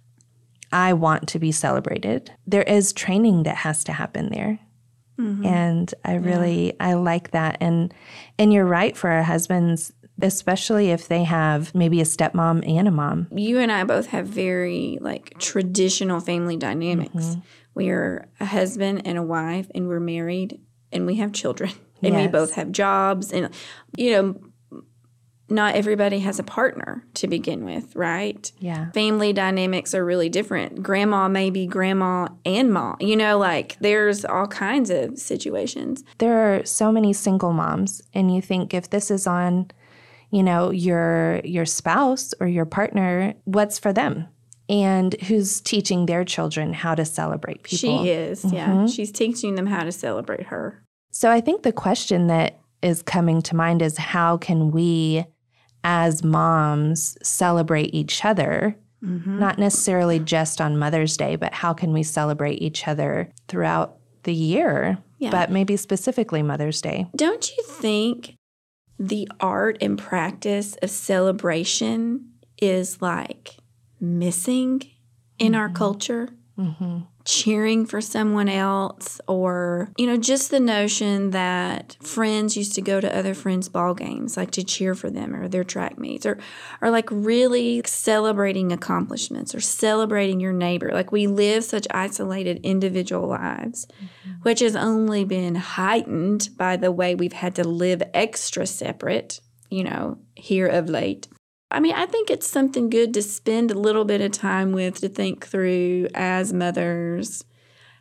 I 0.72 0.94
want 0.94 1.28
to 1.30 1.40
be 1.40 1.52
celebrated, 1.52 2.32
there 2.46 2.64
is 2.64 2.94
training 2.94 3.44
that 3.44 3.58
has 3.58 3.84
to 3.86 3.94
happen 3.94 4.30
there. 4.30 4.60
Mm-hmm. 5.20 5.46
And 5.46 5.94
I 6.04 6.16
really 6.16 6.68
yeah. 6.68 6.74
I 6.82 6.94
like 6.96 7.32
that 7.32 7.56
and 7.62 7.94
and 8.38 8.52
you're 8.52 8.66
right 8.66 8.98
for 8.98 9.10
our 9.10 9.24
husbands 9.24 9.94
especially 10.22 10.92
if 10.92 11.08
they 11.08 11.24
have 11.24 11.74
maybe 11.76 12.00
a 12.00 12.06
stepmom 12.06 12.68
and 12.68 12.88
a 12.88 12.92
mom. 12.92 13.28
You 13.32 13.60
and 13.60 13.72
I 13.72 13.84
both 13.84 14.08
have 14.08 14.28
very 14.28 14.98
like 15.02 15.38
traditional 15.40 16.20
family 16.20 16.58
dynamics. 16.58 17.14
Mm-hmm. 17.14 17.40
We 17.74 17.90
are 17.90 18.28
a 18.40 18.46
husband 18.46 19.02
and 19.06 19.18
a 19.18 19.24
wife 19.24 19.70
and 19.76 19.88
we're 19.88 20.00
married 20.00 20.62
and 20.92 21.06
we 21.06 21.16
have 21.16 21.34
children 21.34 21.72
and 22.02 22.14
yes. 22.14 22.26
we 22.26 22.28
both 22.32 22.54
have 22.54 22.72
jobs 22.72 23.32
and 23.32 23.50
you 23.98 24.12
know 24.12 24.40
not 25.50 25.76
everybody 25.76 26.20
has 26.20 26.40
a 26.40 26.44
partner 26.44 27.04
to 27.16 27.28
begin 27.28 27.66
with, 27.66 27.96
right? 27.96 28.52
Yeah. 28.60 28.92
Family 28.92 29.32
dynamics 29.32 29.94
are 29.94 30.04
really 30.04 30.30
different. 30.30 30.82
Grandma 30.82 31.28
may 31.28 31.50
be 31.50 31.68
grandma 31.68 32.30
and 32.46 32.74
mom. 32.74 32.98
You 33.00 33.16
know, 33.16 33.38
like 33.38 33.78
there's 33.80 34.26
all 34.26 34.48
kinds 34.48 34.90
of 34.90 35.20
situations. 35.20 36.04
There 36.18 36.56
are 36.56 36.66
so 36.66 36.92
many 36.92 37.14
single 37.14 37.54
moms 37.54 38.02
and 38.14 38.34
you 38.34 38.42
think 38.42 38.74
if 38.74 38.90
this 38.90 39.12
is 39.12 39.28
on, 39.28 39.70
you 40.32 40.42
know, 40.42 40.72
your 40.72 41.42
your 41.44 41.66
spouse 41.66 42.34
or 42.40 42.48
your 42.48 42.66
partner, 42.66 43.36
what's 43.44 43.78
for 43.78 43.94
them? 43.94 44.28
And 44.68 45.14
who's 45.22 45.62
teaching 45.62 46.08
their 46.08 46.26
children 46.26 46.74
how 46.74 46.96
to 46.96 47.06
celebrate 47.06 47.62
people? 47.62 48.04
She 48.04 48.10
is, 48.10 48.44
mm-hmm. 48.44 48.56
yeah. 48.56 48.88
She's 48.88 49.12
teaching 49.12 49.54
them 49.54 49.68
how 49.68 49.84
to 49.84 49.92
celebrate 49.92 50.48
her. 50.48 50.84
So 51.12 51.30
I 51.30 51.40
think 51.40 51.62
the 51.62 51.72
question 51.72 52.28
that 52.28 52.60
is 52.82 53.02
coming 53.02 53.42
to 53.44 53.56
mind 53.56 53.82
is 53.82 53.98
how 53.98 54.38
can 54.38 54.72
we, 54.72 55.26
as 55.86 56.24
moms, 56.24 57.16
celebrate 57.22 57.94
each 57.94 58.26
other? 58.26 58.76
Mm-hmm. 59.04 59.40
Not 59.40 59.60
necessarily 59.60 60.18
just 60.18 60.60
on 60.60 60.80
Mother's 60.80 61.16
Day, 61.16 61.36
but 61.36 61.54
how 61.54 61.74
can 61.74 61.94
we 61.94 62.02
celebrate 62.02 62.56
each 62.56 62.88
other 62.88 63.32
throughout 63.48 63.98
the 64.24 64.34
year? 64.34 64.98
Yeah. 65.20 65.30
But 65.30 65.52
maybe 65.52 65.78
specifically 65.78 66.42
Mother's 66.42 66.82
Day. 66.82 67.06
Don't 67.16 67.56
you 67.56 67.64
think 67.64 68.36
the 68.98 69.30
art 69.40 69.78
and 69.80 69.98
practice 69.98 70.76
of 70.82 70.90
celebration 70.90 72.32
is 72.60 73.00
like 73.00 73.58
missing 74.02 74.82
in 75.38 75.52
mm-hmm. 75.52 75.62
our 75.62 75.70
culture? 75.70 76.30
Mm-hmm 76.58 77.00
cheering 77.26 77.88
for 77.88 78.00
someone 78.02 78.48
else 78.48 79.20
or 79.28 79.90
you 79.98 80.06
know 80.06 80.16
just 80.16 80.52
the 80.52 80.60
notion 80.60 81.32
that 81.32 81.98
friends 82.00 82.56
used 82.56 82.76
to 82.76 82.82
go 82.82 83.02
to 83.02 83.18
other 83.18 83.34
friends 83.34 83.68
ball 83.68 83.96
games 83.96 84.38
like 84.38 84.52
to 84.52 84.64
cheer 84.64 84.94
for 84.94 85.10
them 85.10 85.36
or 85.36 85.48
their 85.48 85.64
track 85.64 85.98
meets 85.98 86.24
or 86.24 86.38
or 86.82 86.92
like 86.92 87.10
really 87.10 87.82
celebrating 87.84 88.72
accomplishments 88.72 89.56
or 89.56 89.60
celebrating 89.60 90.40
your 90.40 90.54
neighbor 90.54 90.92
like 90.94 91.12
we 91.12 91.26
live 91.26 91.64
such 91.64 91.88
isolated 91.90 92.60
individual 92.62 93.28
lives 93.28 93.88
mm-hmm. 93.88 94.34
which 94.44 94.60
has 94.60 94.76
only 94.76 95.26
been 95.26 95.56
heightened 95.56 96.50
by 96.56 96.78
the 96.78 96.92
way 96.92 97.16
we've 97.16 97.34
had 97.34 97.56
to 97.56 97.64
live 97.64 98.04
extra 98.14 98.68
separate 98.68 99.42
you 99.72 99.84
know 99.84 100.20
here 100.36 100.68
of 100.68 100.90
late 100.90 101.28
I 101.72 101.80
mean, 101.80 101.96
I 101.96 102.06
think 102.06 102.30
it's 102.30 102.48
something 102.48 102.90
good 102.90 103.14
to 103.16 103.22
spend 103.22 103.72
a 103.72 103.80
little 103.80 104.06
bit 104.06 104.22
of 104.22 104.32
time 104.32 104.72
with 104.72 105.00
to 105.02 105.10
think 105.10 105.46
through 105.46 106.08
as 106.14 106.54
mothers. 106.54 107.44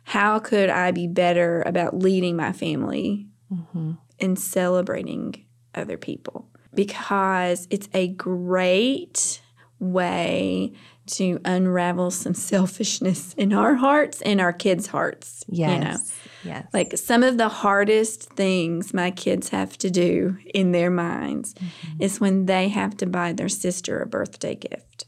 How 0.03 0.39
could 0.39 0.69
I 0.69 0.91
be 0.91 1.07
better 1.07 1.63
about 1.65 1.97
leading 1.97 2.35
my 2.35 2.53
family 2.53 3.27
mm-hmm. 3.51 3.93
and 4.19 4.39
celebrating 4.39 5.45
other 5.73 5.97
people? 5.97 6.47
Because 6.73 7.67
it's 7.69 7.89
a 7.93 8.09
great 8.09 9.41
way 9.79 10.73
to 11.07 11.39
unravel 11.45 12.11
some 12.11 12.33
selfishness 12.33 13.33
in 13.35 13.53
our 13.53 13.75
hearts 13.75 14.21
and 14.21 14.41
our 14.41 14.53
kids' 14.53 14.87
hearts. 14.87 15.43
Yes. 15.47 15.71
You 15.71 15.83
know? 15.83 15.97
Yes. 16.45 16.67
Like 16.73 16.97
some 16.97 17.23
of 17.23 17.37
the 17.37 17.49
hardest 17.49 18.31
things 18.33 18.93
my 18.93 19.11
kids 19.11 19.49
have 19.49 19.77
to 19.79 19.89
do 19.89 20.37
in 20.53 20.71
their 20.71 20.91
minds 20.91 21.55
mm-hmm. 21.55 22.01
is 22.01 22.19
when 22.19 22.45
they 22.45 22.69
have 22.69 22.95
to 22.97 23.05
buy 23.05 23.33
their 23.33 23.49
sister 23.49 24.01
a 24.01 24.05
birthday 24.05 24.55
gift. 24.55 25.05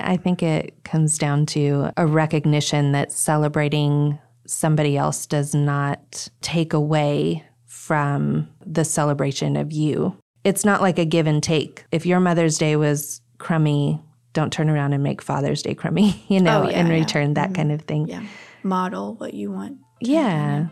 I 0.00 0.16
think 0.16 0.42
it 0.42 0.84
comes 0.84 1.18
down 1.18 1.46
to 1.46 1.90
a 1.96 2.06
recognition 2.06 2.92
that 2.92 3.12
celebrating 3.12 4.18
somebody 4.46 4.96
else 4.96 5.26
does 5.26 5.54
not 5.54 6.28
take 6.40 6.72
away 6.72 7.44
from 7.66 8.48
the 8.64 8.84
celebration 8.84 9.56
of 9.56 9.72
you. 9.72 10.16
It's 10.44 10.64
not 10.64 10.80
like 10.80 10.98
a 10.98 11.04
give 11.04 11.26
and 11.26 11.42
take. 11.42 11.84
If 11.92 12.06
your 12.06 12.20
Mother's 12.20 12.58
Day 12.58 12.74
was 12.76 13.20
crummy, 13.38 14.00
don't 14.32 14.52
turn 14.52 14.70
around 14.70 14.92
and 14.92 15.02
make 15.02 15.22
Father's 15.22 15.62
Day 15.62 15.74
crummy, 15.74 16.22
you 16.28 16.40
know, 16.40 16.64
oh, 16.64 16.68
yeah, 16.68 16.80
in 16.80 16.86
yeah. 16.86 16.94
return, 16.94 17.34
that 17.34 17.46
mm-hmm. 17.46 17.54
kind 17.54 17.72
of 17.72 17.82
thing. 17.82 18.08
Yeah. 18.08 18.24
Model 18.62 19.14
what 19.16 19.34
you 19.34 19.50
want. 19.50 19.78
Yeah. 20.00 20.68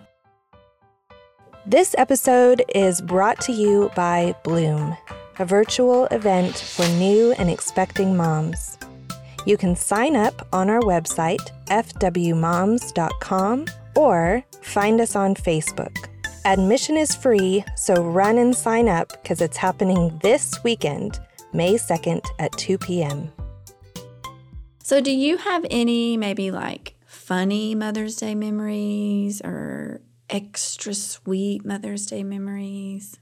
This 1.66 1.94
episode 1.98 2.64
is 2.74 3.02
brought 3.02 3.40
to 3.42 3.52
you 3.52 3.90
by 3.94 4.34
Bloom, 4.44 4.96
a 5.38 5.44
virtual 5.44 6.06
event 6.06 6.56
for 6.56 6.86
new 6.98 7.32
and 7.32 7.50
expecting 7.50 8.16
moms. 8.16 8.78
You 9.46 9.56
can 9.56 9.76
sign 9.76 10.16
up 10.16 10.46
on 10.52 10.68
our 10.70 10.80
website, 10.80 11.50
fwmoms.com, 11.66 13.66
or 13.96 14.44
find 14.62 15.00
us 15.00 15.16
on 15.16 15.34
Facebook. 15.34 15.96
Admission 16.44 16.96
is 16.96 17.14
free, 17.14 17.64
so 17.76 18.02
run 18.02 18.38
and 18.38 18.56
sign 18.56 18.88
up 18.88 19.10
because 19.22 19.40
it's 19.40 19.56
happening 19.56 20.18
this 20.22 20.58
weekend, 20.64 21.20
May 21.52 21.74
2nd 21.74 22.24
at 22.38 22.52
2 22.52 22.78
p.m. 22.78 23.30
So, 24.90 25.00
do 25.00 25.12
you 25.12 25.36
have 25.36 25.64
any 25.70 26.16
maybe 26.16 26.50
like 26.50 26.96
funny 27.06 27.76
Mother's 27.76 28.16
Day 28.16 28.34
memories 28.34 29.40
or 29.40 30.00
extra 30.28 30.94
sweet 30.94 31.64
Mother's 31.64 32.06
Day 32.06 32.24
memories? 32.24 33.16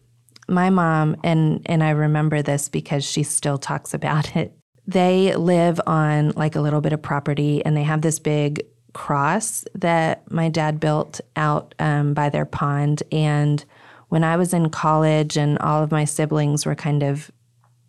My 0.48 0.70
mom, 0.70 1.16
and, 1.22 1.60
and 1.66 1.84
I 1.84 1.90
remember 1.90 2.40
this 2.40 2.70
because 2.70 3.04
she 3.04 3.22
still 3.22 3.58
talks 3.58 3.92
about 3.92 4.34
it. 4.34 4.56
They 4.86 5.36
live 5.36 5.78
on 5.86 6.30
like 6.30 6.56
a 6.56 6.62
little 6.62 6.80
bit 6.80 6.94
of 6.94 7.02
property 7.02 7.62
and 7.62 7.76
they 7.76 7.82
have 7.82 8.00
this 8.00 8.18
big 8.18 8.62
cross 8.94 9.66
that 9.74 10.22
my 10.32 10.48
dad 10.48 10.80
built 10.80 11.20
out 11.36 11.74
um, 11.78 12.14
by 12.14 12.30
their 12.30 12.46
pond. 12.46 13.02
And 13.12 13.62
when 14.08 14.24
I 14.24 14.38
was 14.38 14.54
in 14.54 14.70
college 14.70 15.36
and 15.36 15.58
all 15.58 15.82
of 15.82 15.90
my 15.90 16.06
siblings 16.06 16.64
were 16.64 16.74
kind 16.74 17.02
of, 17.02 17.30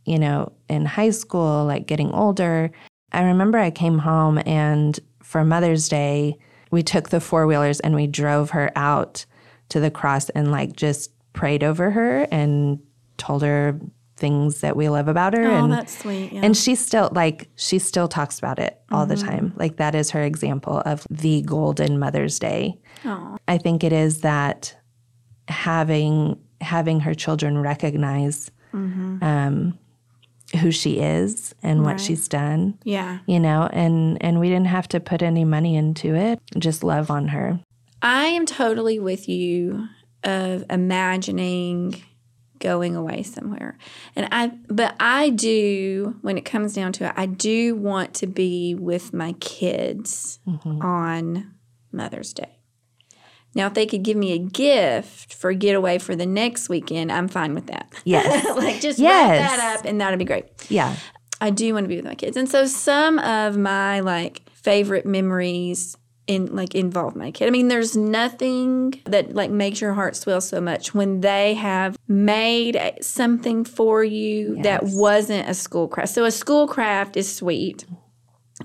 you 0.03 0.19
know, 0.19 0.51
in 0.67 0.85
high 0.85 1.11
school, 1.11 1.63
like 1.63 1.87
getting 1.87 2.11
older, 2.11 2.73
I 3.11 3.23
remember 3.23 3.57
I 3.57 3.71
came 3.71 3.99
home 3.99 4.39
and 4.45 4.99
for 5.23 5.43
Mother's 5.43 5.87
Day, 5.89 6.37
we 6.71 6.83
took 6.83 7.09
the 7.09 7.19
four 7.19 7.47
wheelers 7.47 7.79
and 7.79 7.95
we 7.95 8.07
drove 8.07 8.51
her 8.51 8.71
out 8.75 9.25
to 9.69 9.79
the 9.79 9.91
cross 9.91 10.29
and 10.29 10.51
like 10.51 10.75
just 10.75 11.11
prayed 11.33 11.63
over 11.63 11.91
her 11.91 12.27
and 12.31 12.79
told 13.17 13.41
her 13.43 13.79
things 14.17 14.61
that 14.61 14.75
we 14.75 14.89
love 14.89 15.07
about 15.07 15.33
her. 15.33 15.45
Oh, 15.45 15.63
and 15.63 15.71
that's 15.71 15.97
sweet. 15.99 16.33
Yeah. 16.33 16.41
and 16.43 16.55
she 16.57 16.75
still 16.75 17.09
like 17.13 17.47
she 17.55 17.79
still 17.79 18.07
talks 18.07 18.37
about 18.37 18.59
it 18.59 18.79
all 18.91 19.05
the 19.05 19.15
time. 19.15 19.53
Like 19.55 19.77
that 19.77 19.95
is 19.95 20.09
her 20.11 20.23
example 20.23 20.81
of 20.85 21.07
the 21.09 21.41
golden 21.43 21.99
Mother's 21.99 22.37
Day. 22.37 22.77
Aw. 23.05 23.37
I 23.47 23.57
think 23.57 23.83
it 23.83 23.93
is 23.93 24.21
that 24.21 24.75
having 25.47 26.37
having 26.61 26.99
her 26.99 27.13
children 27.13 27.57
recognize 27.59 28.51
um, 29.21 29.77
who 30.57 30.71
she 30.71 30.99
is 30.99 31.53
and 31.61 31.83
what 31.83 31.91
Right. 31.91 32.01
she's 32.01 32.27
done, 32.27 32.79
yeah. 32.83 33.19
you 33.25 33.39
know, 33.39 33.69
and 33.71 34.21
and 34.21 34.39
we 34.39 34.49
didn't 34.49 34.67
have 34.67 34.87
to 34.89 34.99
put 34.99 35.21
any 35.21 35.45
money 35.45 35.75
into 35.75 36.15
it. 36.15 36.39
Just 36.57 36.83
love 36.83 37.11
on 37.11 37.29
her. 37.29 37.59
I 38.01 38.25
am 38.27 38.45
totally 38.45 38.99
with 38.99 39.27
you 39.27 39.87
of 40.23 40.63
imagining 40.69 42.01
going 42.59 42.95
away 42.95 43.23
somewhere. 43.23 43.77
And 44.15 44.27
I 44.31 44.51
but 44.67 44.95
I 44.99 45.29
do 45.29 46.15
when 46.21 46.37
it 46.37 46.45
comes 46.45 46.73
down 46.73 46.93
to 46.93 47.05
it, 47.05 47.13
I 47.15 47.25
do 47.25 47.75
want 47.75 48.13
to 48.15 48.27
be 48.27 48.75
with 48.75 49.13
my 49.13 49.33
kids 49.33 50.39
mm-hmm. 50.47 50.81
on 50.81 51.53
Mother's 51.91 52.33
Day. 52.33 52.58
Now, 53.55 53.67
if 53.67 53.73
they 53.73 53.85
could 53.85 54.03
give 54.03 54.15
me 54.17 54.33
a 54.33 54.37
gift 54.37 55.33
for 55.33 55.49
a 55.49 55.55
getaway 55.55 55.97
for 55.97 56.15
the 56.15 56.25
next 56.25 56.69
weekend, 56.69 57.11
I'm 57.11 57.27
fine 57.27 57.55
with 57.55 57.67
that. 57.67 57.91
Yes. 58.05 58.45
like 58.57 58.79
just 58.79 58.99
Yes. 58.99 59.39
wrap 59.39 59.57
that 59.57 59.79
up 59.79 59.85
and 59.85 59.99
that'd 59.99 60.19
be 60.19 60.25
great. 60.25 60.45
Yeah. 60.69 60.95
I 61.41 61.49
do 61.49 61.73
want 61.73 61.85
to 61.85 61.87
be 61.87 61.95
with 61.95 62.05
my 62.05 62.15
kids. 62.15 62.37
And 62.37 62.47
so 62.49 62.65
some 62.67 63.17
of 63.19 63.57
my 63.57 64.01
like 64.01 64.43
favorite 64.53 65.05
memories 65.05 65.97
in 66.27 66.55
like 66.55 66.75
involve 66.75 67.15
my 67.15 67.31
kid. 67.31 67.47
I 67.47 67.49
mean, 67.49 67.69
there's 67.69 67.97
nothing 67.97 69.01
that 69.05 69.33
like 69.33 69.49
makes 69.49 69.81
your 69.81 69.93
heart 69.93 70.15
swell 70.15 70.41
so 70.41 70.61
much 70.61 70.93
when 70.93 71.21
they 71.21 71.55
have 71.55 71.97
made 72.07 72.79
something 73.01 73.63
for 73.65 74.03
you 74.03 74.61
that 74.61 74.81
wasn't 74.83 75.49
a 75.49 75.55
school 75.55 75.87
craft. 75.87 76.13
So 76.13 76.25
a 76.25 76.31
school 76.31 76.67
craft 76.67 77.17
is 77.17 77.33
sweet, 77.35 77.85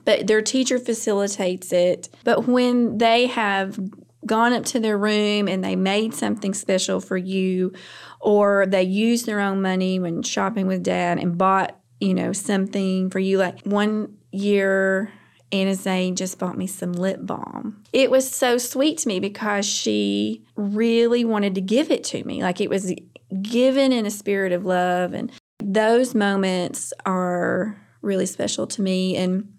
but 0.05 0.27
their 0.27 0.43
teacher 0.43 0.79
facilitates 0.79 1.73
it. 1.73 2.11
But 2.23 2.47
when 2.47 2.99
they 2.99 3.29
have 3.29 3.79
gone 4.27 4.53
up 4.53 4.65
to 4.65 4.81
their 4.81 4.97
room 4.97 5.49
and 5.49 5.63
they 5.63 5.77
made 5.77 6.15
something 6.15 6.55
special 6.55 7.01
for 7.01 7.17
you 7.17 7.73
or 8.21 8.67
they 8.67 8.83
used 8.83 9.27
their 9.27 9.41
own 9.41 9.61
money 9.61 9.99
when 9.99 10.23
shopping 10.23 10.67
with 10.67 10.83
dad 10.83 11.19
and 11.19 11.37
bought 11.37 11.79
you 12.01 12.15
know 12.15 12.33
something 12.33 13.11
for 13.11 13.19
you 13.19 13.39
like 13.39 13.61
one 13.63 14.17
year 14.33 15.13
Anna 15.53 15.75
Zane 15.75 16.17
just 16.17 16.41
bought 16.41 16.59
me 16.59 16.67
some 16.67 16.93
lip 16.93 17.21
balm. 17.23 17.85
It 17.93 18.11
was 18.11 18.29
so 18.29 18.59
sweet 18.59 18.99
to 18.99 19.09
me 19.09 19.21
because 19.21 19.65
she 19.65 20.45
really 20.57 21.25
wanted 21.25 21.55
to 21.55 21.61
give 21.61 21.93
it 21.93 22.03
to 22.05 22.25
me. 22.25 22.43
Like 22.43 22.61
it 22.61 22.69
was 22.69 22.93
given 23.41 23.93
in 23.93 24.05
a 24.05 24.11
spirit 24.11 24.53
of 24.53 24.65
love. 24.65 25.15
And 25.15 25.31
those 25.61 26.13
moments 26.13 26.93
are 27.07 27.81
really 28.03 28.27
special 28.27 28.67
to 28.67 28.83
me. 28.83 29.17
And 29.17 29.53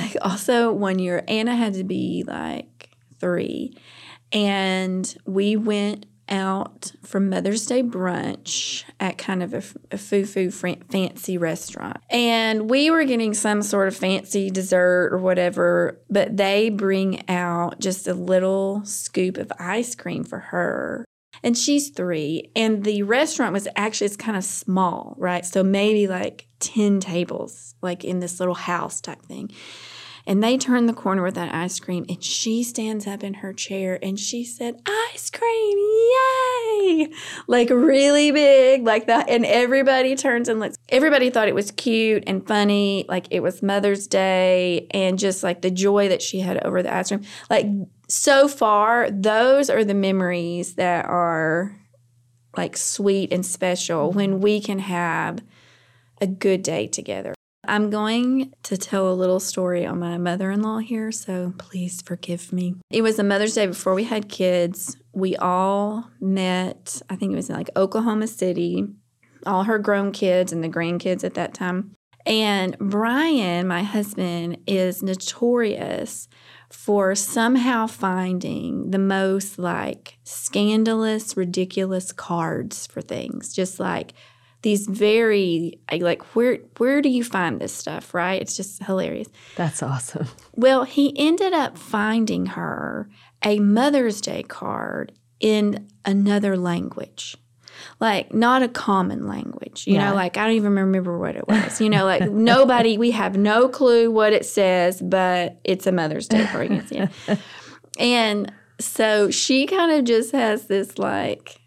like 0.00 0.16
also 0.22 0.72
one 0.72 0.98
year, 0.98 1.24
Anna 1.28 1.54
had 1.54 1.74
to 1.74 1.84
be 1.84 2.24
like 2.26 2.68
three. 3.22 3.74
And 4.32 5.16
we 5.24 5.56
went 5.56 6.06
out 6.28 6.92
for 7.02 7.20
Mother's 7.20 7.66
Day 7.66 7.82
brunch 7.82 8.84
at 8.98 9.18
kind 9.18 9.42
of 9.42 9.54
a, 9.54 9.62
a 9.90 9.98
foo-foo 9.98 10.50
fran- 10.50 10.82
fancy 10.90 11.38
restaurant. 11.38 11.98
And 12.10 12.68
we 12.70 12.90
were 12.90 13.04
getting 13.04 13.34
some 13.34 13.62
sort 13.62 13.88
of 13.88 13.96
fancy 13.96 14.50
dessert 14.50 15.12
or 15.12 15.18
whatever, 15.18 16.00
but 16.08 16.36
they 16.36 16.70
bring 16.70 17.28
out 17.28 17.80
just 17.80 18.08
a 18.08 18.14
little 18.14 18.82
scoop 18.84 19.36
of 19.36 19.52
ice 19.58 19.94
cream 19.94 20.24
for 20.24 20.38
her. 20.38 21.04
And 21.44 21.58
she's 21.58 21.90
three, 21.90 22.52
and 22.54 22.84
the 22.84 23.02
restaurant 23.02 23.52
was 23.52 23.66
actually 23.74 24.06
it's 24.06 24.16
kind 24.16 24.36
of 24.36 24.44
small, 24.44 25.16
right? 25.18 25.44
So 25.44 25.64
maybe 25.64 26.06
like 26.06 26.46
10 26.60 27.00
tables, 27.00 27.74
like 27.82 28.04
in 28.04 28.20
this 28.20 28.38
little 28.38 28.54
house 28.54 29.00
type 29.00 29.22
thing. 29.22 29.50
And 30.26 30.42
they 30.42 30.56
turn 30.56 30.86
the 30.86 30.92
corner 30.92 31.22
with 31.22 31.34
that 31.34 31.54
ice 31.54 31.80
cream, 31.80 32.04
and 32.08 32.22
she 32.22 32.62
stands 32.62 33.06
up 33.06 33.24
in 33.24 33.34
her 33.34 33.52
chair 33.52 33.98
and 34.02 34.18
she 34.18 34.44
said, 34.44 34.80
Ice 34.86 35.30
cream, 35.30 35.78
yay! 35.78 37.12
Like 37.46 37.70
really 37.70 38.30
big, 38.30 38.84
like 38.84 39.06
that. 39.08 39.28
And 39.28 39.44
everybody 39.44 40.14
turns 40.14 40.48
and 40.48 40.60
looks. 40.60 40.76
Everybody 40.88 41.30
thought 41.30 41.48
it 41.48 41.54
was 41.54 41.70
cute 41.72 42.24
and 42.26 42.46
funny. 42.46 43.04
Like 43.08 43.26
it 43.30 43.40
was 43.40 43.62
Mother's 43.62 44.06
Day, 44.06 44.86
and 44.92 45.18
just 45.18 45.42
like 45.42 45.62
the 45.62 45.70
joy 45.70 46.08
that 46.08 46.22
she 46.22 46.40
had 46.40 46.64
over 46.64 46.82
the 46.82 46.94
ice 46.94 47.08
cream. 47.08 47.22
Like 47.50 47.66
so 48.08 48.46
far, 48.46 49.10
those 49.10 49.70
are 49.70 49.84
the 49.84 49.94
memories 49.94 50.74
that 50.74 51.06
are 51.06 51.76
like 52.56 52.76
sweet 52.76 53.32
and 53.32 53.44
special 53.44 54.12
when 54.12 54.40
we 54.40 54.60
can 54.60 54.78
have 54.78 55.38
a 56.20 56.26
good 56.26 56.62
day 56.62 56.86
together. 56.86 57.34
I'm 57.64 57.90
going 57.90 58.52
to 58.64 58.76
tell 58.76 59.10
a 59.10 59.14
little 59.14 59.38
story 59.38 59.86
on 59.86 60.00
my 60.00 60.18
mother 60.18 60.50
in 60.50 60.62
law 60.62 60.78
here, 60.78 61.12
so 61.12 61.54
please 61.58 62.02
forgive 62.02 62.52
me. 62.52 62.74
It 62.90 63.02
was 63.02 63.18
a 63.18 63.24
Mother's 63.24 63.54
Day 63.54 63.66
before 63.66 63.94
we 63.94 64.04
had 64.04 64.28
kids. 64.28 64.96
We 65.12 65.36
all 65.36 66.10
met, 66.20 67.00
I 67.08 67.16
think 67.16 67.32
it 67.32 67.36
was 67.36 67.48
in 67.48 67.56
like 67.56 67.70
Oklahoma 67.76 68.26
City, 68.26 68.88
all 69.46 69.64
her 69.64 69.78
grown 69.78 70.10
kids 70.10 70.52
and 70.52 70.62
the 70.62 70.68
grandkids 70.68 71.22
at 71.22 71.34
that 71.34 71.54
time. 71.54 71.94
And 72.26 72.76
Brian, 72.78 73.66
my 73.66 73.82
husband, 73.82 74.58
is 74.66 75.02
notorious 75.02 76.28
for 76.70 77.14
somehow 77.14 77.86
finding 77.86 78.90
the 78.90 78.98
most 78.98 79.58
like 79.58 80.18
scandalous, 80.24 81.36
ridiculous 81.36 82.12
cards 82.12 82.86
for 82.86 83.02
things. 83.02 83.52
Just 83.52 83.78
like 83.78 84.14
these 84.62 84.86
very 84.86 85.80
like 86.00 86.22
where 86.36 86.58
where 86.78 87.02
do 87.02 87.08
you 87.08 87.24
find 87.24 87.60
this 87.60 87.74
stuff, 87.74 88.14
right? 88.14 88.40
It's 88.40 88.56
just 88.56 88.82
hilarious. 88.84 89.28
That's 89.56 89.82
awesome. 89.82 90.28
Well, 90.54 90.84
he 90.84 91.12
ended 91.18 91.52
up 91.52 91.76
finding 91.76 92.46
her 92.46 93.08
a 93.44 93.58
Mother's 93.58 94.20
Day 94.20 94.42
card 94.44 95.12
in 95.40 95.88
another 96.04 96.56
language. 96.56 97.36
Like 97.98 98.32
not 98.32 98.62
a 98.62 98.68
common 98.68 99.26
language, 99.26 99.86
you 99.88 99.94
Yeah. 99.94 100.10
know, 100.10 100.14
like 100.14 100.36
I 100.36 100.44
don't 100.46 100.54
even 100.54 100.74
remember 100.76 101.18
what 101.18 101.34
it 101.34 101.48
was. 101.48 101.80
You 101.80 101.90
know, 101.90 102.04
like 102.04 102.30
nobody 102.30 102.98
we 102.98 103.10
have 103.10 103.36
no 103.36 103.68
clue 103.68 104.10
what 104.10 104.32
it 104.32 104.46
says, 104.46 105.00
but 105.02 105.58
it's 105.64 105.86
a 105.88 105.92
Mother's 105.92 106.28
Day 106.28 106.46
pregnancy. 106.52 107.08
and 107.98 108.52
so 108.78 109.30
she 109.30 109.66
kind 109.66 109.92
of 109.92 110.04
just 110.04 110.32
has 110.32 110.66
this 110.66 110.98
like 110.98 111.60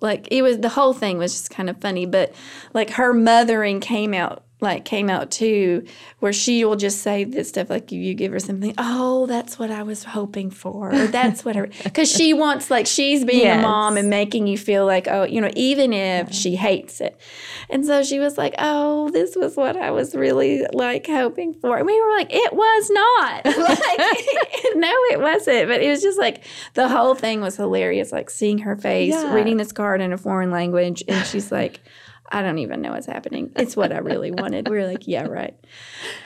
like 0.00 0.28
it 0.30 0.42
was 0.42 0.58
the 0.58 0.68
whole 0.68 0.92
thing 0.92 1.18
was 1.18 1.32
just 1.32 1.50
kind 1.50 1.68
of 1.68 1.80
funny 1.80 2.06
but 2.06 2.34
like 2.74 2.90
her 2.90 3.12
mothering 3.12 3.80
came 3.80 4.14
out 4.14 4.44
like 4.60 4.84
came 4.84 5.08
out 5.08 5.30
too 5.30 5.84
where 6.18 6.32
she 6.32 6.64
will 6.64 6.74
just 6.76 7.00
say 7.02 7.22
this 7.24 7.48
stuff 7.48 7.70
like 7.70 7.92
you 7.92 8.12
give 8.14 8.32
her 8.32 8.40
something 8.40 8.74
oh 8.76 9.24
that's 9.26 9.56
what 9.58 9.70
i 9.70 9.82
was 9.84 10.02
hoping 10.02 10.50
for 10.50 10.92
or 10.92 11.06
that's 11.18 11.44
what 11.44 11.56
i 11.56 11.66
because 11.84 12.10
she 12.10 12.34
wants 12.34 12.70
like 12.70 12.86
she's 12.86 13.24
being 13.24 13.46
a 13.48 13.62
mom 13.62 13.96
and 13.96 14.10
making 14.10 14.46
you 14.48 14.58
feel 14.58 14.84
like 14.84 15.06
oh 15.06 15.22
you 15.22 15.40
know 15.40 15.50
even 15.54 15.92
if 15.92 16.32
she 16.32 16.56
hates 16.56 17.00
it. 17.00 17.18
And 17.70 17.84
so 17.86 18.02
she 18.02 18.18
was 18.18 18.36
like 18.36 18.54
oh 18.58 19.10
this 19.10 19.36
was 19.36 19.56
what 19.56 19.76
i 19.76 19.90
was 19.90 20.14
really 20.14 20.66
like 20.72 21.06
hoping 21.06 21.54
for 21.54 21.76
and 21.76 21.86
we 21.86 22.00
were 22.00 22.10
like 22.16 22.28
it 22.32 22.52
was 22.52 22.90
not. 22.90 23.44
Like 23.68 23.88
no 24.74 24.90
it 25.12 25.20
wasn't 25.20 25.68
but 25.68 25.80
it 25.82 25.88
was 25.88 26.02
just 26.02 26.18
like 26.18 26.42
the 26.74 26.88
whole 26.88 27.14
thing 27.14 27.40
was 27.40 27.56
hilarious 27.56 28.12
like 28.12 28.30
seeing 28.30 28.58
her 28.58 28.76
face 28.76 29.12
Yeah. 29.14 29.34
reading 29.34 29.56
this 29.56 29.72
card 29.72 30.00
in 30.00 30.12
a 30.12 30.18
foreign 30.18 30.50
language 30.50 31.02
and 31.06 31.24
she's 31.26 31.52
like 31.52 31.80
i 32.30 32.42
don't 32.42 32.58
even 32.58 32.80
know 32.80 32.92
what's 32.92 33.06
happening 33.06 33.50
it's 33.56 33.76
what 33.76 33.92
i 33.92 33.98
really 33.98 34.30
wanted 34.30 34.68
we 34.68 34.76
were 34.76 34.86
like 34.86 35.06
yeah 35.06 35.24
right 35.24 35.54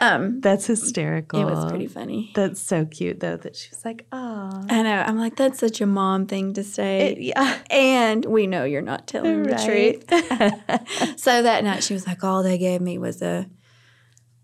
um 0.01 0.41
That's 0.41 0.67
hysterical. 0.67 1.41
it 1.41 1.45
was 1.45 1.71
pretty 1.71 1.87
funny 1.87 2.33
That's 2.35 2.61
so 2.61 2.85
cute 2.85 3.21
though 3.21 3.37
that 3.37 3.57
she 3.57 3.71
was 3.71 3.85
like, 3.85 4.07
oh. 4.12 4.65
i 4.69 4.83
know 4.83 5.05
i'm 5.07 5.19
like 5.19 5.37
that's 5.37 5.59
such 5.59 5.81
a 5.81 5.87
mom 5.87 6.27
thing 6.27 6.55
to 6.55 6.65
say 6.65 7.17
yeah. 7.19 7.59
and 7.71 8.25
we 8.25 8.47
know 8.47 8.65
you're 8.65 8.83
not 8.83 9.07
telling 9.12 9.43
the 9.43 9.57
truth 9.57 11.19
so 11.19 11.43
that 11.43 11.65
night 11.65 11.83
she 11.83 11.95
was 11.95 12.07
like 12.07 12.23
all 12.25 12.43
they 12.43 12.59
gave 12.59 12.81
me 12.81 12.99
was 12.99 13.23
a 13.23 13.47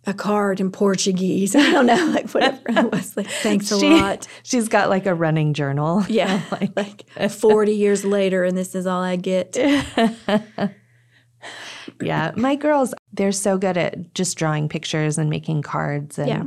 a 0.06 0.14
card 0.14 0.58
in 0.58 0.70
Portuguese. 0.72 1.54
I 1.56 1.70
don't 1.70 1.86
know, 1.86 2.06
like 2.14 2.30
whatever 2.30 2.62
it 2.68 2.90
was. 2.90 3.16
Like, 3.16 3.28
thanks 3.28 3.70
a 3.70 3.78
She- 3.78 3.90
lot. 3.90 4.26
She's 4.42 4.68
got 4.68 4.88
like 4.88 5.06
a 5.06 5.14
running 5.14 5.52
journal. 5.54 6.04
Yeah, 6.08 6.40
like, 6.76 7.04
40 7.30 7.72
years 7.74 8.04
later, 8.04 8.44
and 8.44 8.56
this 8.56 8.74
is 8.74 8.86
all 8.86 9.02
I 9.02 9.16
get. 9.16 9.56
Yeah, 12.00 12.32
my 12.36 12.54
girls, 12.56 12.94
they're 13.12 13.32
so 13.32 13.58
good 13.58 13.76
at 13.76 14.14
just 14.14 14.36
drawing 14.38 14.68
pictures 14.68 15.18
and 15.18 15.28
making 15.30 15.62
cards. 15.62 16.18
And 16.18 16.28
Yeah. 16.28 16.42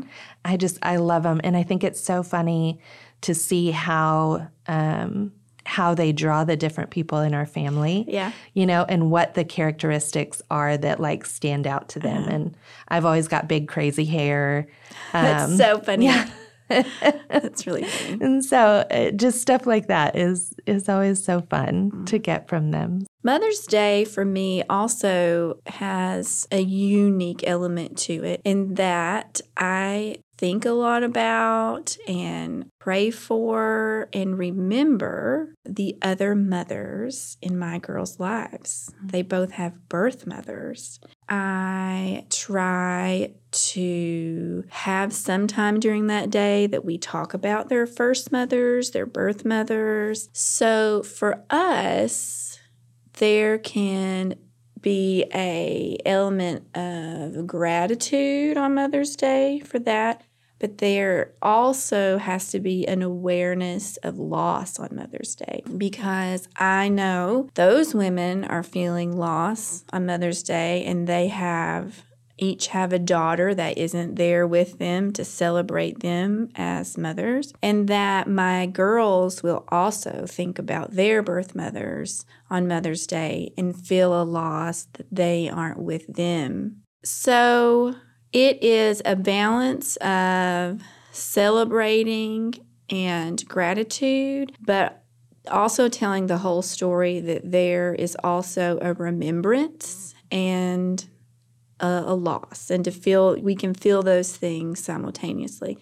I 0.45 0.57
just, 0.57 0.77
I 0.81 0.95
love 0.97 1.23
them. 1.23 1.41
And 1.43 1.57
I 1.57 1.63
think 1.63 1.83
it's 1.83 1.99
so 2.01 2.23
funny 2.23 2.79
to 3.21 3.35
see 3.35 3.71
how, 3.71 4.47
um, 4.67 5.31
how 5.65 5.93
they 5.93 6.11
draw 6.11 6.43
the 6.43 6.57
different 6.57 6.89
people 6.89 7.19
in 7.19 7.33
our 7.35 7.45
family. 7.45 8.03
Yeah. 8.07 8.31
You 8.53 8.65
know, 8.65 8.83
and 8.89 9.11
what 9.11 9.35
the 9.35 9.43
characteristics 9.45 10.41
are 10.49 10.75
that 10.77 10.99
like 10.99 11.25
stand 11.25 11.67
out 11.67 11.89
to 11.89 11.99
them. 11.99 12.23
And 12.27 12.55
I've 12.87 13.05
always 13.05 13.27
got 13.27 13.47
big 13.47 13.67
crazy 13.67 14.05
hair. 14.05 14.67
That's 15.13 15.51
Um, 15.51 15.57
so 15.57 15.79
funny. 15.79 16.05
Yeah. 16.05 16.29
That's 17.29 17.67
really 17.67 17.83
funny. 17.83 18.17
and 18.21 18.45
so 18.45 18.85
uh, 18.89 19.11
just 19.11 19.41
stuff 19.41 19.67
like 19.67 19.87
that 19.87 20.15
is 20.15 20.53
is 20.65 20.87
always 20.87 21.21
so 21.23 21.41
fun 21.41 22.05
to 22.05 22.17
get 22.17 22.47
from 22.47 22.71
them. 22.71 23.05
Mother's 23.23 23.65
Day 23.67 24.03
for 24.05 24.25
me 24.25 24.63
also 24.69 25.59
has 25.67 26.47
a 26.51 26.61
unique 26.61 27.43
element 27.45 27.97
to 27.99 28.23
it 28.23 28.41
in 28.43 28.75
that 28.75 29.41
I 29.55 30.17
think 30.41 30.65
a 30.65 30.71
lot 30.71 31.03
about 31.03 31.95
and 32.07 32.65
pray 32.79 33.11
for 33.11 34.09
and 34.11 34.39
remember 34.39 35.53
the 35.63 35.95
other 36.01 36.33
mothers 36.33 37.37
in 37.43 37.59
my 37.59 37.77
girls' 37.77 38.19
lives. 38.19 38.89
Mm-hmm. 38.95 39.07
They 39.09 39.21
both 39.21 39.51
have 39.51 39.87
birth 39.87 40.25
mothers. 40.25 40.99
I 41.29 42.25
try 42.31 43.33
to 43.51 44.63
have 44.69 45.13
some 45.13 45.45
time 45.45 45.79
during 45.79 46.07
that 46.07 46.31
day 46.31 46.65
that 46.65 46.83
we 46.83 46.97
talk 46.97 47.35
about 47.35 47.69
their 47.69 47.85
first 47.85 48.31
mothers, 48.31 48.91
their 48.91 49.05
birth 49.05 49.45
mothers. 49.45 50.27
So 50.33 51.03
for 51.03 51.43
us, 51.51 52.50
there 53.13 53.57
can 53.57 54.35
be 54.81 55.25
a 55.33 55.97
element 56.05 56.65
of 56.75 57.45
gratitude 57.45 58.57
on 58.57 58.73
Mother's 58.73 59.15
Day 59.15 59.59
for 59.59 59.79
that, 59.79 60.23
but 60.59 60.79
there 60.79 61.33
also 61.41 62.17
has 62.17 62.49
to 62.51 62.59
be 62.59 62.87
an 62.87 63.01
awareness 63.01 63.97
of 63.97 64.17
loss 64.17 64.79
on 64.79 64.95
Mother's 64.95 65.35
Day 65.35 65.63
because 65.77 66.47
I 66.55 66.89
know 66.89 67.49
those 67.53 67.93
women 67.93 68.43
are 68.43 68.63
feeling 68.63 69.15
loss 69.15 69.83
on 69.91 70.05
Mother's 70.05 70.43
Day 70.43 70.83
and 70.85 71.07
they 71.07 71.27
have 71.27 72.05
each 72.41 72.67
have 72.67 72.91
a 72.91 72.99
daughter 72.99 73.55
that 73.55 73.77
isn't 73.77 74.15
there 74.15 74.45
with 74.45 74.79
them 74.79 75.13
to 75.13 75.23
celebrate 75.23 75.99
them 75.99 76.49
as 76.55 76.97
mothers, 76.97 77.53
and 77.61 77.87
that 77.87 78.27
my 78.27 78.65
girls 78.65 79.43
will 79.43 79.63
also 79.69 80.25
think 80.27 80.59
about 80.59 80.91
their 80.95 81.21
birth 81.21 81.55
mothers 81.55 82.25
on 82.49 82.67
Mother's 82.67 83.07
Day 83.07 83.53
and 83.57 83.79
feel 83.79 84.19
a 84.19 84.23
loss 84.23 84.87
that 84.93 85.05
they 85.11 85.47
aren't 85.47 85.79
with 85.79 86.07
them. 86.13 86.81
So 87.03 87.95
it 88.33 88.63
is 88.63 89.01
a 89.05 89.15
balance 89.15 89.95
of 89.97 90.81
celebrating 91.11 92.55
and 92.89 93.47
gratitude, 93.47 94.53
but 94.59 95.03
also 95.49 95.89
telling 95.89 96.27
the 96.27 96.39
whole 96.39 96.61
story 96.61 97.19
that 97.19 97.51
there 97.51 97.93
is 97.93 98.17
also 98.23 98.77
a 98.81 98.93
remembrance 98.93 100.13
and 100.31 101.07
a, 101.81 102.03
a 102.07 102.15
loss 102.15 102.69
and 102.69 102.85
to 102.85 102.91
feel 102.91 103.39
we 103.41 103.55
can 103.55 103.73
feel 103.73 104.01
those 104.01 104.35
things 104.35 104.83
simultaneously. 104.83 105.77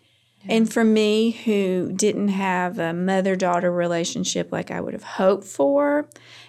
And 0.47 0.71
for 0.71 0.85
me 0.85 1.31
who 1.31 1.91
didn't 1.93 2.29
have 2.29 2.79
a 2.79 2.93
mother-daughter 2.93 3.69
relationship 3.69 4.53
like 4.53 4.71
i 4.71 4.79
would 4.79 4.93
have 4.93 5.03
hoped 5.03 5.43
for 5.43 6.07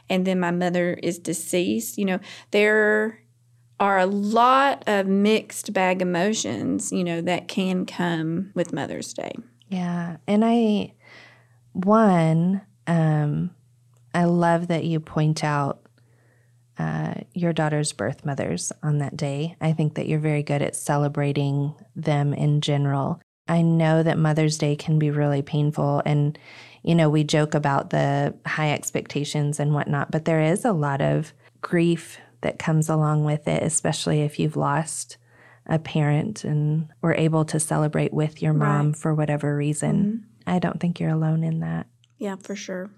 and 0.09 0.25
then 0.25 0.39
my 0.39 0.53
mother 0.53 0.95
is 1.03 1.19
deceased 1.19 1.99
you 1.99 2.05
know 2.05 2.21
there 2.53 3.21
are 3.81 3.99
a 3.99 4.07
lot 4.07 4.85
of 4.87 5.09
mixed 5.09 5.73
bag 5.73 6.03
emotions 6.03 6.93
you 6.93 7.03
know 7.03 7.21
that 7.21 7.49
can 7.49 7.85
come 7.85 8.53
with 8.55 8.73
mother's 8.73 9.13
day. 9.13 9.33
Yeah. 9.71 10.17
And 10.27 10.45
I, 10.45 10.93
one, 11.73 12.61
um, 12.87 13.51
I 14.13 14.25
love 14.25 14.67
that 14.69 14.85
you 14.85 15.01
point 15.01 15.45
out 15.45 15.81
uh, 16.81 17.15
your 17.35 17.53
daughter's 17.53 17.93
birth 17.93 18.25
mothers 18.25 18.73
on 18.83 18.99
that 18.99 19.17
day. 19.17 19.57
I 19.61 19.73
think 19.73 19.95
that 19.95 20.07
you're 20.09 20.19
very 20.31 20.43
good 20.43 20.63
at 20.63 20.75
celebrating 20.77 21.75
them 21.95 22.33
in 22.35 22.61
general. 22.61 23.21
I 23.49 23.63
know 23.63 24.03
that 24.03 24.17
Mother's 24.19 24.59
Day 24.59 24.77
can 24.77 24.99
be 24.99 25.11
really 25.11 25.43
painful. 25.43 26.03
And, 26.07 26.39
you 26.83 26.95
know, 26.95 27.11
we 27.11 27.25
joke 27.25 27.55
about 27.55 27.91
the 27.91 28.35
high 28.47 28.73
expectations 28.73 29.61
and 29.61 29.75
whatnot, 29.75 30.11
but 30.11 30.25
there 30.25 30.41
is 30.41 30.65
a 30.65 30.73
lot 30.73 31.01
of 31.01 31.33
grief 31.61 32.19
that 32.43 32.59
comes 32.59 32.89
along 32.89 33.25
with 33.25 33.47
it, 33.49 33.63
especially 33.63 34.23
if 34.23 34.39
you've 34.39 34.57
lost 34.57 35.17
a 35.67 35.79
parent 35.79 36.45
and 36.45 36.89
were 37.03 37.15
able 37.15 37.45
to 37.45 37.61
celebrate 37.61 38.13
with 38.13 38.41
your 38.41 38.53
mom 38.55 38.87
Right. 38.89 38.97
for 38.97 39.15
whatever 39.15 39.57
reason. 39.57 40.25
I 40.47 40.59
don't 40.59 40.81
think 40.81 40.99
you're 41.01 41.11
alone 41.11 41.45
in 41.45 41.61
that. 41.61 41.87
yeah 42.19 42.37
for 42.37 42.55
sure 42.57 42.91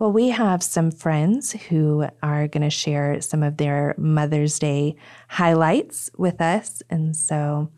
Well, 0.00 0.12
we 0.12 0.30
have 0.30 0.62
some 0.62 0.90
friends 0.90 1.52
who 1.52 2.06
are 2.22 2.48
going 2.48 2.62
to 2.62 2.70
share 2.70 3.20
some 3.20 3.42
of 3.42 3.58
their 3.58 3.94
Mother's 3.98 4.58
Day 4.58 4.96
highlights 5.28 6.08
with 6.16 6.40
us. 6.40 6.82
And 6.88 7.14
so 7.14 7.70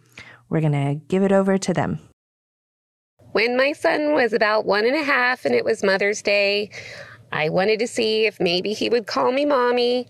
we're 0.48 0.61
going 0.61 0.70
to 0.70 1.00
give 1.08 1.24
it 1.24 1.32
over 1.32 1.58
to 1.58 1.74
them. 1.74 1.98
When 3.32 3.56
my 3.56 3.72
son 3.72 4.12
was 4.12 4.32
about 4.32 4.66
one 4.66 4.87
and 4.87 4.94
a 4.94 5.02
half 5.02 5.44
and 5.44 5.52
it 5.52 5.64
was 5.64 5.82
Mother's 5.82 6.22
Day, 6.22 6.70
I 7.32 7.48
wanted 7.48 7.80
to 7.80 7.88
see 7.88 8.26
if 8.26 8.38
maybe 8.38 8.72
he 8.72 8.88
would 8.88 9.08
call 9.08 9.32
me 9.32 9.44
mommy. 9.44 10.06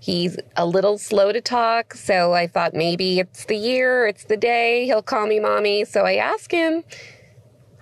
He's 0.00 0.36
a 0.56 0.66
little 0.66 0.98
slow 0.98 1.30
to 1.30 1.40
talk, 1.40 1.94
so 1.94 2.32
I 2.32 2.48
thought 2.48 2.74
maybe 2.74 3.20
it's 3.20 3.44
the 3.44 3.54
year, 3.54 4.08
it's 4.08 4.24
the 4.24 4.36
day, 4.36 4.84
he'll 4.86 5.00
call 5.00 5.28
me 5.28 5.38
mommy. 5.38 5.84
So 5.84 6.04
I 6.04 6.16
asked 6.16 6.50
him, 6.50 6.82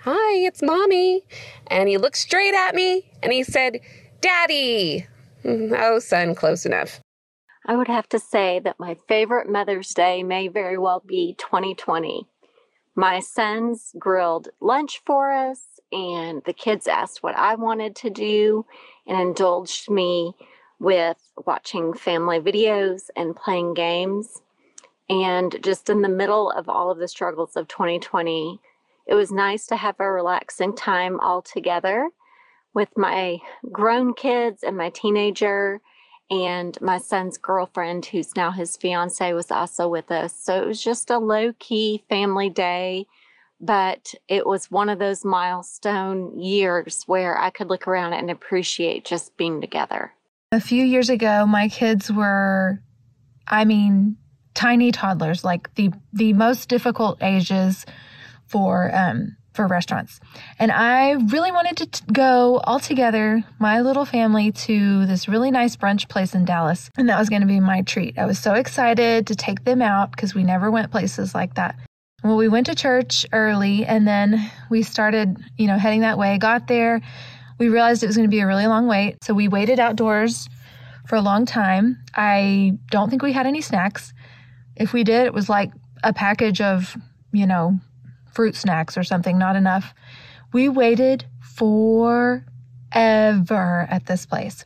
Hi, 0.04 0.38
it's 0.46 0.62
mommy. 0.62 1.24
And 1.66 1.88
he 1.88 1.98
looked 1.98 2.16
straight 2.16 2.54
at 2.54 2.74
me 2.74 3.10
and 3.22 3.32
he 3.32 3.42
said, 3.42 3.80
Daddy. 4.20 5.06
"Mm, 5.44 5.72
Oh, 5.78 5.98
son, 5.98 6.34
close 6.34 6.64
enough. 6.64 7.00
I 7.66 7.76
would 7.76 7.88
have 7.88 8.08
to 8.10 8.18
say 8.18 8.60
that 8.60 8.80
my 8.80 8.96
favorite 9.08 9.48
Mother's 9.48 9.90
Day 9.90 10.22
may 10.22 10.48
very 10.48 10.78
well 10.78 11.02
be 11.06 11.34
2020. 11.38 12.26
My 12.94 13.20
sons 13.20 13.92
grilled 13.98 14.48
lunch 14.60 15.02
for 15.04 15.30
us, 15.32 15.78
and 15.92 16.42
the 16.46 16.54
kids 16.54 16.88
asked 16.88 17.22
what 17.22 17.36
I 17.36 17.54
wanted 17.54 17.94
to 17.96 18.10
do 18.10 18.64
and 19.06 19.20
indulged 19.20 19.90
me 19.90 20.32
with 20.78 21.18
watching 21.46 21.92
family 21.92 22.40
videos 22.40 23.10
and 23.14 23.36
playing 23.36 23.74
games. 23.74 24.40
And 25.10 25.56
just 25.62 25.90
in 25.90 26.00
the 26.00 26.08
middle 26.08 26.50
of 26.50 26.68
all 26.68 26.90
of 26.90 26.98
the 26.98 27.08
struggles 27.08 27.54
of 27.56 27.68
2020, 27.68 28.60
it 29.10 29.14
was 29.14 29.32
nice 29.32 29.66
to 29.66 29.76
have 29.76 29.96
a 29.98 30.10
relaxing 30.10 30.74
time 30.74 31.18
all 31.18 31.42
together 31.42 32.08
with 32.72 32.88
my 32.96 33.38
grown 33.72 34.14
kids 34.14 34.62
and 34.62 34.76
my 34.76 34.88
teenager 34.90 35.80
and 36.30 36.80
my 36.80 36.98
son's 36.98 37.36
girlfriend, 37.36 38.06
who's 38.06 38.36
now 38.36 38.52
his 38.52 38.76
fiance, 38.76 39.32
was 39.32 39.50
also 39.50 39.88
with 39.88 40.12
us. 40.12 40.32
So 40.32 40.62
it 40.62 40.66
was 40.66 40.80
just 40.80 41.10
a 41.10 41.18
low 41.18 41.52
key 41.58 42.04
family 42.08 42.48
day, 42.48 43.08
but 43.60 44.14
it 44.28 44.46
was 44.46 44.70
one 44.70 44.88
of 44.88 45.00
those 45.00 45.24
milestone 45.24 46.38
years 46.38 47.02
where 47.06 47.36
I 47.36 47.50
could 47.50 47.68
look 47.68 47.88
around 47.88 48.12
and 48.12 48.30
appreciate 48.30 49.04
just 49.04 49.36
being 49.36 49.60
together. 49.60 50.12
A 50.52 50.60
few 50.60 50.84
years 50.84 51.10
ago, 51.10 51.46
my 51.46 51.68
kids 51.68 52.12
were, 52.12 52.80
I 53.48 53.64
mean, 53.64 54.16
tiny 54.54 54.92
toddlers, 54.92 55.42
like 55.42 55.74
the 55.74 55.90
the 56.12 56.32
most 56.32 56.68
difficult 56.68 57.20
ages 57.20 57.84
for 58.50 58.90
um, 58.94 59.36
for 59.52 59.66
restaurants. 59.66 60.20
And 60.58 60.70
I 60.70 61.12
really 61.12 61.50
wanted 61.50 61.76
to 61.78 61.86
t- 61.86 62.04
go 62.12 62.58
all 62.64 62.78
together, 62.78 63.42
my 63.58 63.80
little 63.80 64.04
family, 64.04 64.52
to 64.52 65.06
this 65.06 65.28
really 65.28 65.50
nice 65.50 65.76
brunch 65.76 66.08
place 66.08 66.34
in 66.34 66.44
Dallas, 66.44 66.90
and 66.96 67.08
that 67.08 67.18
was 67.18 67.28
going 67.28 67.42
to 67.42 67.48
be 67.48 67.60
my 67.60 67.82
treat. 67.82 68.18
I 68.18 68.26
was 68.26 68.38
so 68.38 68.54
excited 68.54 69.26
to 69.26 69.34
take 69.34 69.64
them 69.64 69.82
out 69.82 70.12
because 70.12 70.34
we 70.34 70.44
never 70.44 70.70
went 70.70 70.90
places 70.92 71.34
like 71.34 71.54
that. 71.54 71.76
Well, 72.22 72.36
we 72.36 72.48
went 72.48 72.66
to 72.66 72.74
church 72.74 73.26
early, 73.32 73.84
and 73.84 74.06
then 74.06 74.50
we 74.70 74.82
started, 74.82 75.36
you 75.56 75.66
know, 75.66 75.78
heading 75.78 76.02
that 76.02 76.18
way. 76.18 76.38
Got 76.38 76.68
there, 76.68 77.00
we 77.58 77.68
realized 77.68 78.02
it 78.02 78.06
was 78.06 78.16
going 78.16 78.28
to 78.28 78.34
be 78.34 78.40
a 78.40 78.46
really 78.46 78.66
long 78.66 78.86
wait, 78.86 79.16
so 79.24 79.34
we 79.34 79.48
waited 79.48 79.80
outdoors 79.80 80.48
for 81.06 81.16
a 81.16 81.20
long 81.22 81.44
time. 81.44 81.98
I 82.14 82.78
don't 82.90 83.10
think 83.10 83.22
we 83.22 83.32
had 83.32 83.46
any 83.46 83.62
snacks. 83.62 84.12
If 84.76 84.92
we 84.92 85.02
did, 85.02 85.26
it 85.26 85.34
was 85.34 85.48
like 85.48 85.72
a 86.04 86.12
package 86.12 86.60
of, 86.60 86.96
you 87.32 87.46
know, 87.46 87.80
fruit 88.32 88.56
snacks 88.56 88.96
or 88.96 89.04
something, 89.04 89.38
not 89.38 89.56
enough. 89.56 89.94
We 90.52 90.68
waited 90.68 91.24
forever 91.40 92.44
at 92.92 94.06
this 94.06 94.26
place. 94.26 94.64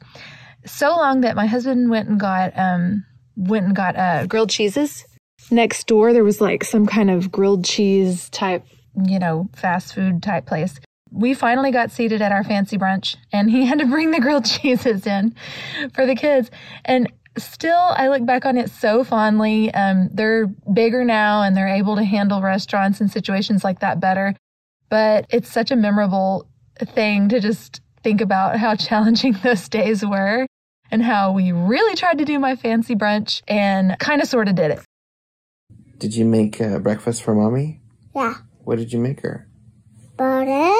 So 0.66 0.90
long 0.90 1.20
that 1.22 1.37
my 1.37 1.46
husband 1.46 1.90
went 1.90 2.09
and 2.09 2.18
got 2.18 2.53
um 2.57 3.05
went 3.37 3.66
and 3.66 3.77
got 3.77 3.96
uh 3.96 4.27
grilled 4.27 4.50
cheeses 4.50 5.05
next 5.50 5.87
door 5.87 6.12
there 6.12 6.24
was 6.24 6.40
like 6.40 6.64
some 6.64 6.87
kind 6.87 7.11
of 7.11 7.31
grilled 7.31 7.64
cheese 7.64 8.29
type, 8.31 8.64
you 9.07 9.18
know, 9.18 9.48
fast 9.55 9.94
food 9.94 10.22
type 10.22 10.46
place. 10.46 10.79
We 11.11 11.35
finally 11.35 11.70
got 11.70 11.90
seated 11.90 12.22
at 12.22 12.33
our 12.33 12.42
fancy 12.42 12.77
brunch 12.77 13.16
and 13.33 13.50
he 13.50 13.64
had 13.66 13.79
to 13.79 13.87
bring 13.87 14.11
the 14.11 14.20
grilled 14.20 14.44
cheeses 14.62 15.07
in 15.07 15.35
for 15.94 16.07
the 16.07 16.14
kids. 16.14 16.50
And 16.85 17.12
still, 17.38 17.77
I 17.97 18.09
look 18.09 18.25
back 18.27 18.44
on 18.44 18.57
it 18.57 18.70
so 18.70 19.05
fondly. 19.05 19.73
Um, 19.75 20.09
they're 20.12 20.47
bigger 20.47 21.05
now 21.05 21.42
and 21.42 21.57
they're 21.57 21.68
able 21.68 21.97
to 21.97 22.05
handle 22.05 22.40
restaurants 22.40 23.01
and 23.01 23.11
situations 23.11 23.64
like 23.64 23.81
that 23.81 24.01
better. 24.01 24.35
But 24.88 25.27
it's 25.31 25.51
such 25.51 25.70
a 25.70 25.77
memorable 25.77 26.49
thing 26.79 27.29
to 27.31 27.40
just 27.40 27.81
think 28.03 28.20
about 28.20 28.57
how 28.59 28.75
challenging 28.77 29.37
those 29.42 29.68
days 29.68 30.05
were 30.05 30.47
and 30.90 31.03
how 31.03 31.33
we 31.33 31.53
really 31.53 31.97
tried 31.97 32.18
to 32.18 32.25
do 32.25 32.38
my 32.38 32.57
fancy 32.57 32.94
brunch 32.94 33.42
and 33.49 33.99
kind 33.99 34.23
of 34.23 34.29
sort 34.29 34.49
of 34.49 34.55
did 34.55 34.70
it. 34.70 34.81
Did 35.99 36.14
you 36.14 36.25
make 36.25 36.61
uh, 36.61 36.79
breakfast 36.79 37.23
for 37.23 37.35
mommy? 37.35 37.81
Yeah. 38.14 38.35
What 38.64 38.77
did 38.77 38.92
you 38.92 38.99
make 38.99 39.20
her? 39.20 39.49
Butter, 40.16 40.73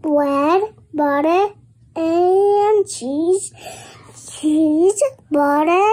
bread, 0.00 0.62
butter, 0.92 1.54
and 1.94 2.86
cheese. 2.88 3.52
Cheese, 4.42 5.00
butter, 5.30 5.88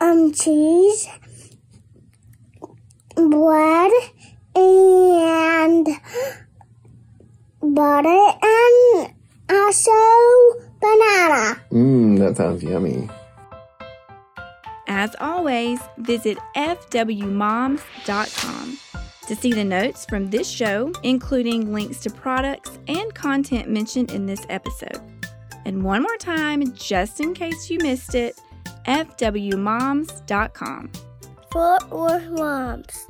um, 0.00 0.32
cheese, 0.32 1.08
bread, 3.14 3.92
and 4.56 5.86
butter, 7.62 8.32
and 8.42 9.14
also 9.48 9.92
banana. 10.80 11.62
Mmm, 11.70 12.18
that 12.18 12.36
sounds 12.36 12.64
yummy. 12.64 13.08
As 14.88 15.14
always, 15.20 15.78
visit 15.98 16.36
fwmoms.com 16.56 17.78
to 19.28 19.36
see 19.36 19.52
the 19.52 19.62
notes 19.62 20.04
from 20.04 20.30
this 20.30 20.50
show, 20.50 20.90
including 21.04 21.72
links 21.72 22.00
to 22.00 22.10
products 22.10 22.76
and 22.88 23.14
content 23.14 23.68
mentioned 23.68 24.10
in 24.10 24.26
this 24.26 24.44
episode. 24.48 25.19
And 25.64 25.82
one 25.82 26.02
more 26.02 26.16
time, 26.16 26.72
just 26.74 27.20
in 27.20 27.34
case 27.34 27.70
you 27.70 27.78
missed 27.78 28.14
it, 28.14 28.40
fwmoms.com. 28.86 30.10
Fort 31.50 31.90
Worth 31.90 32.30
Moms. 32.30 33.09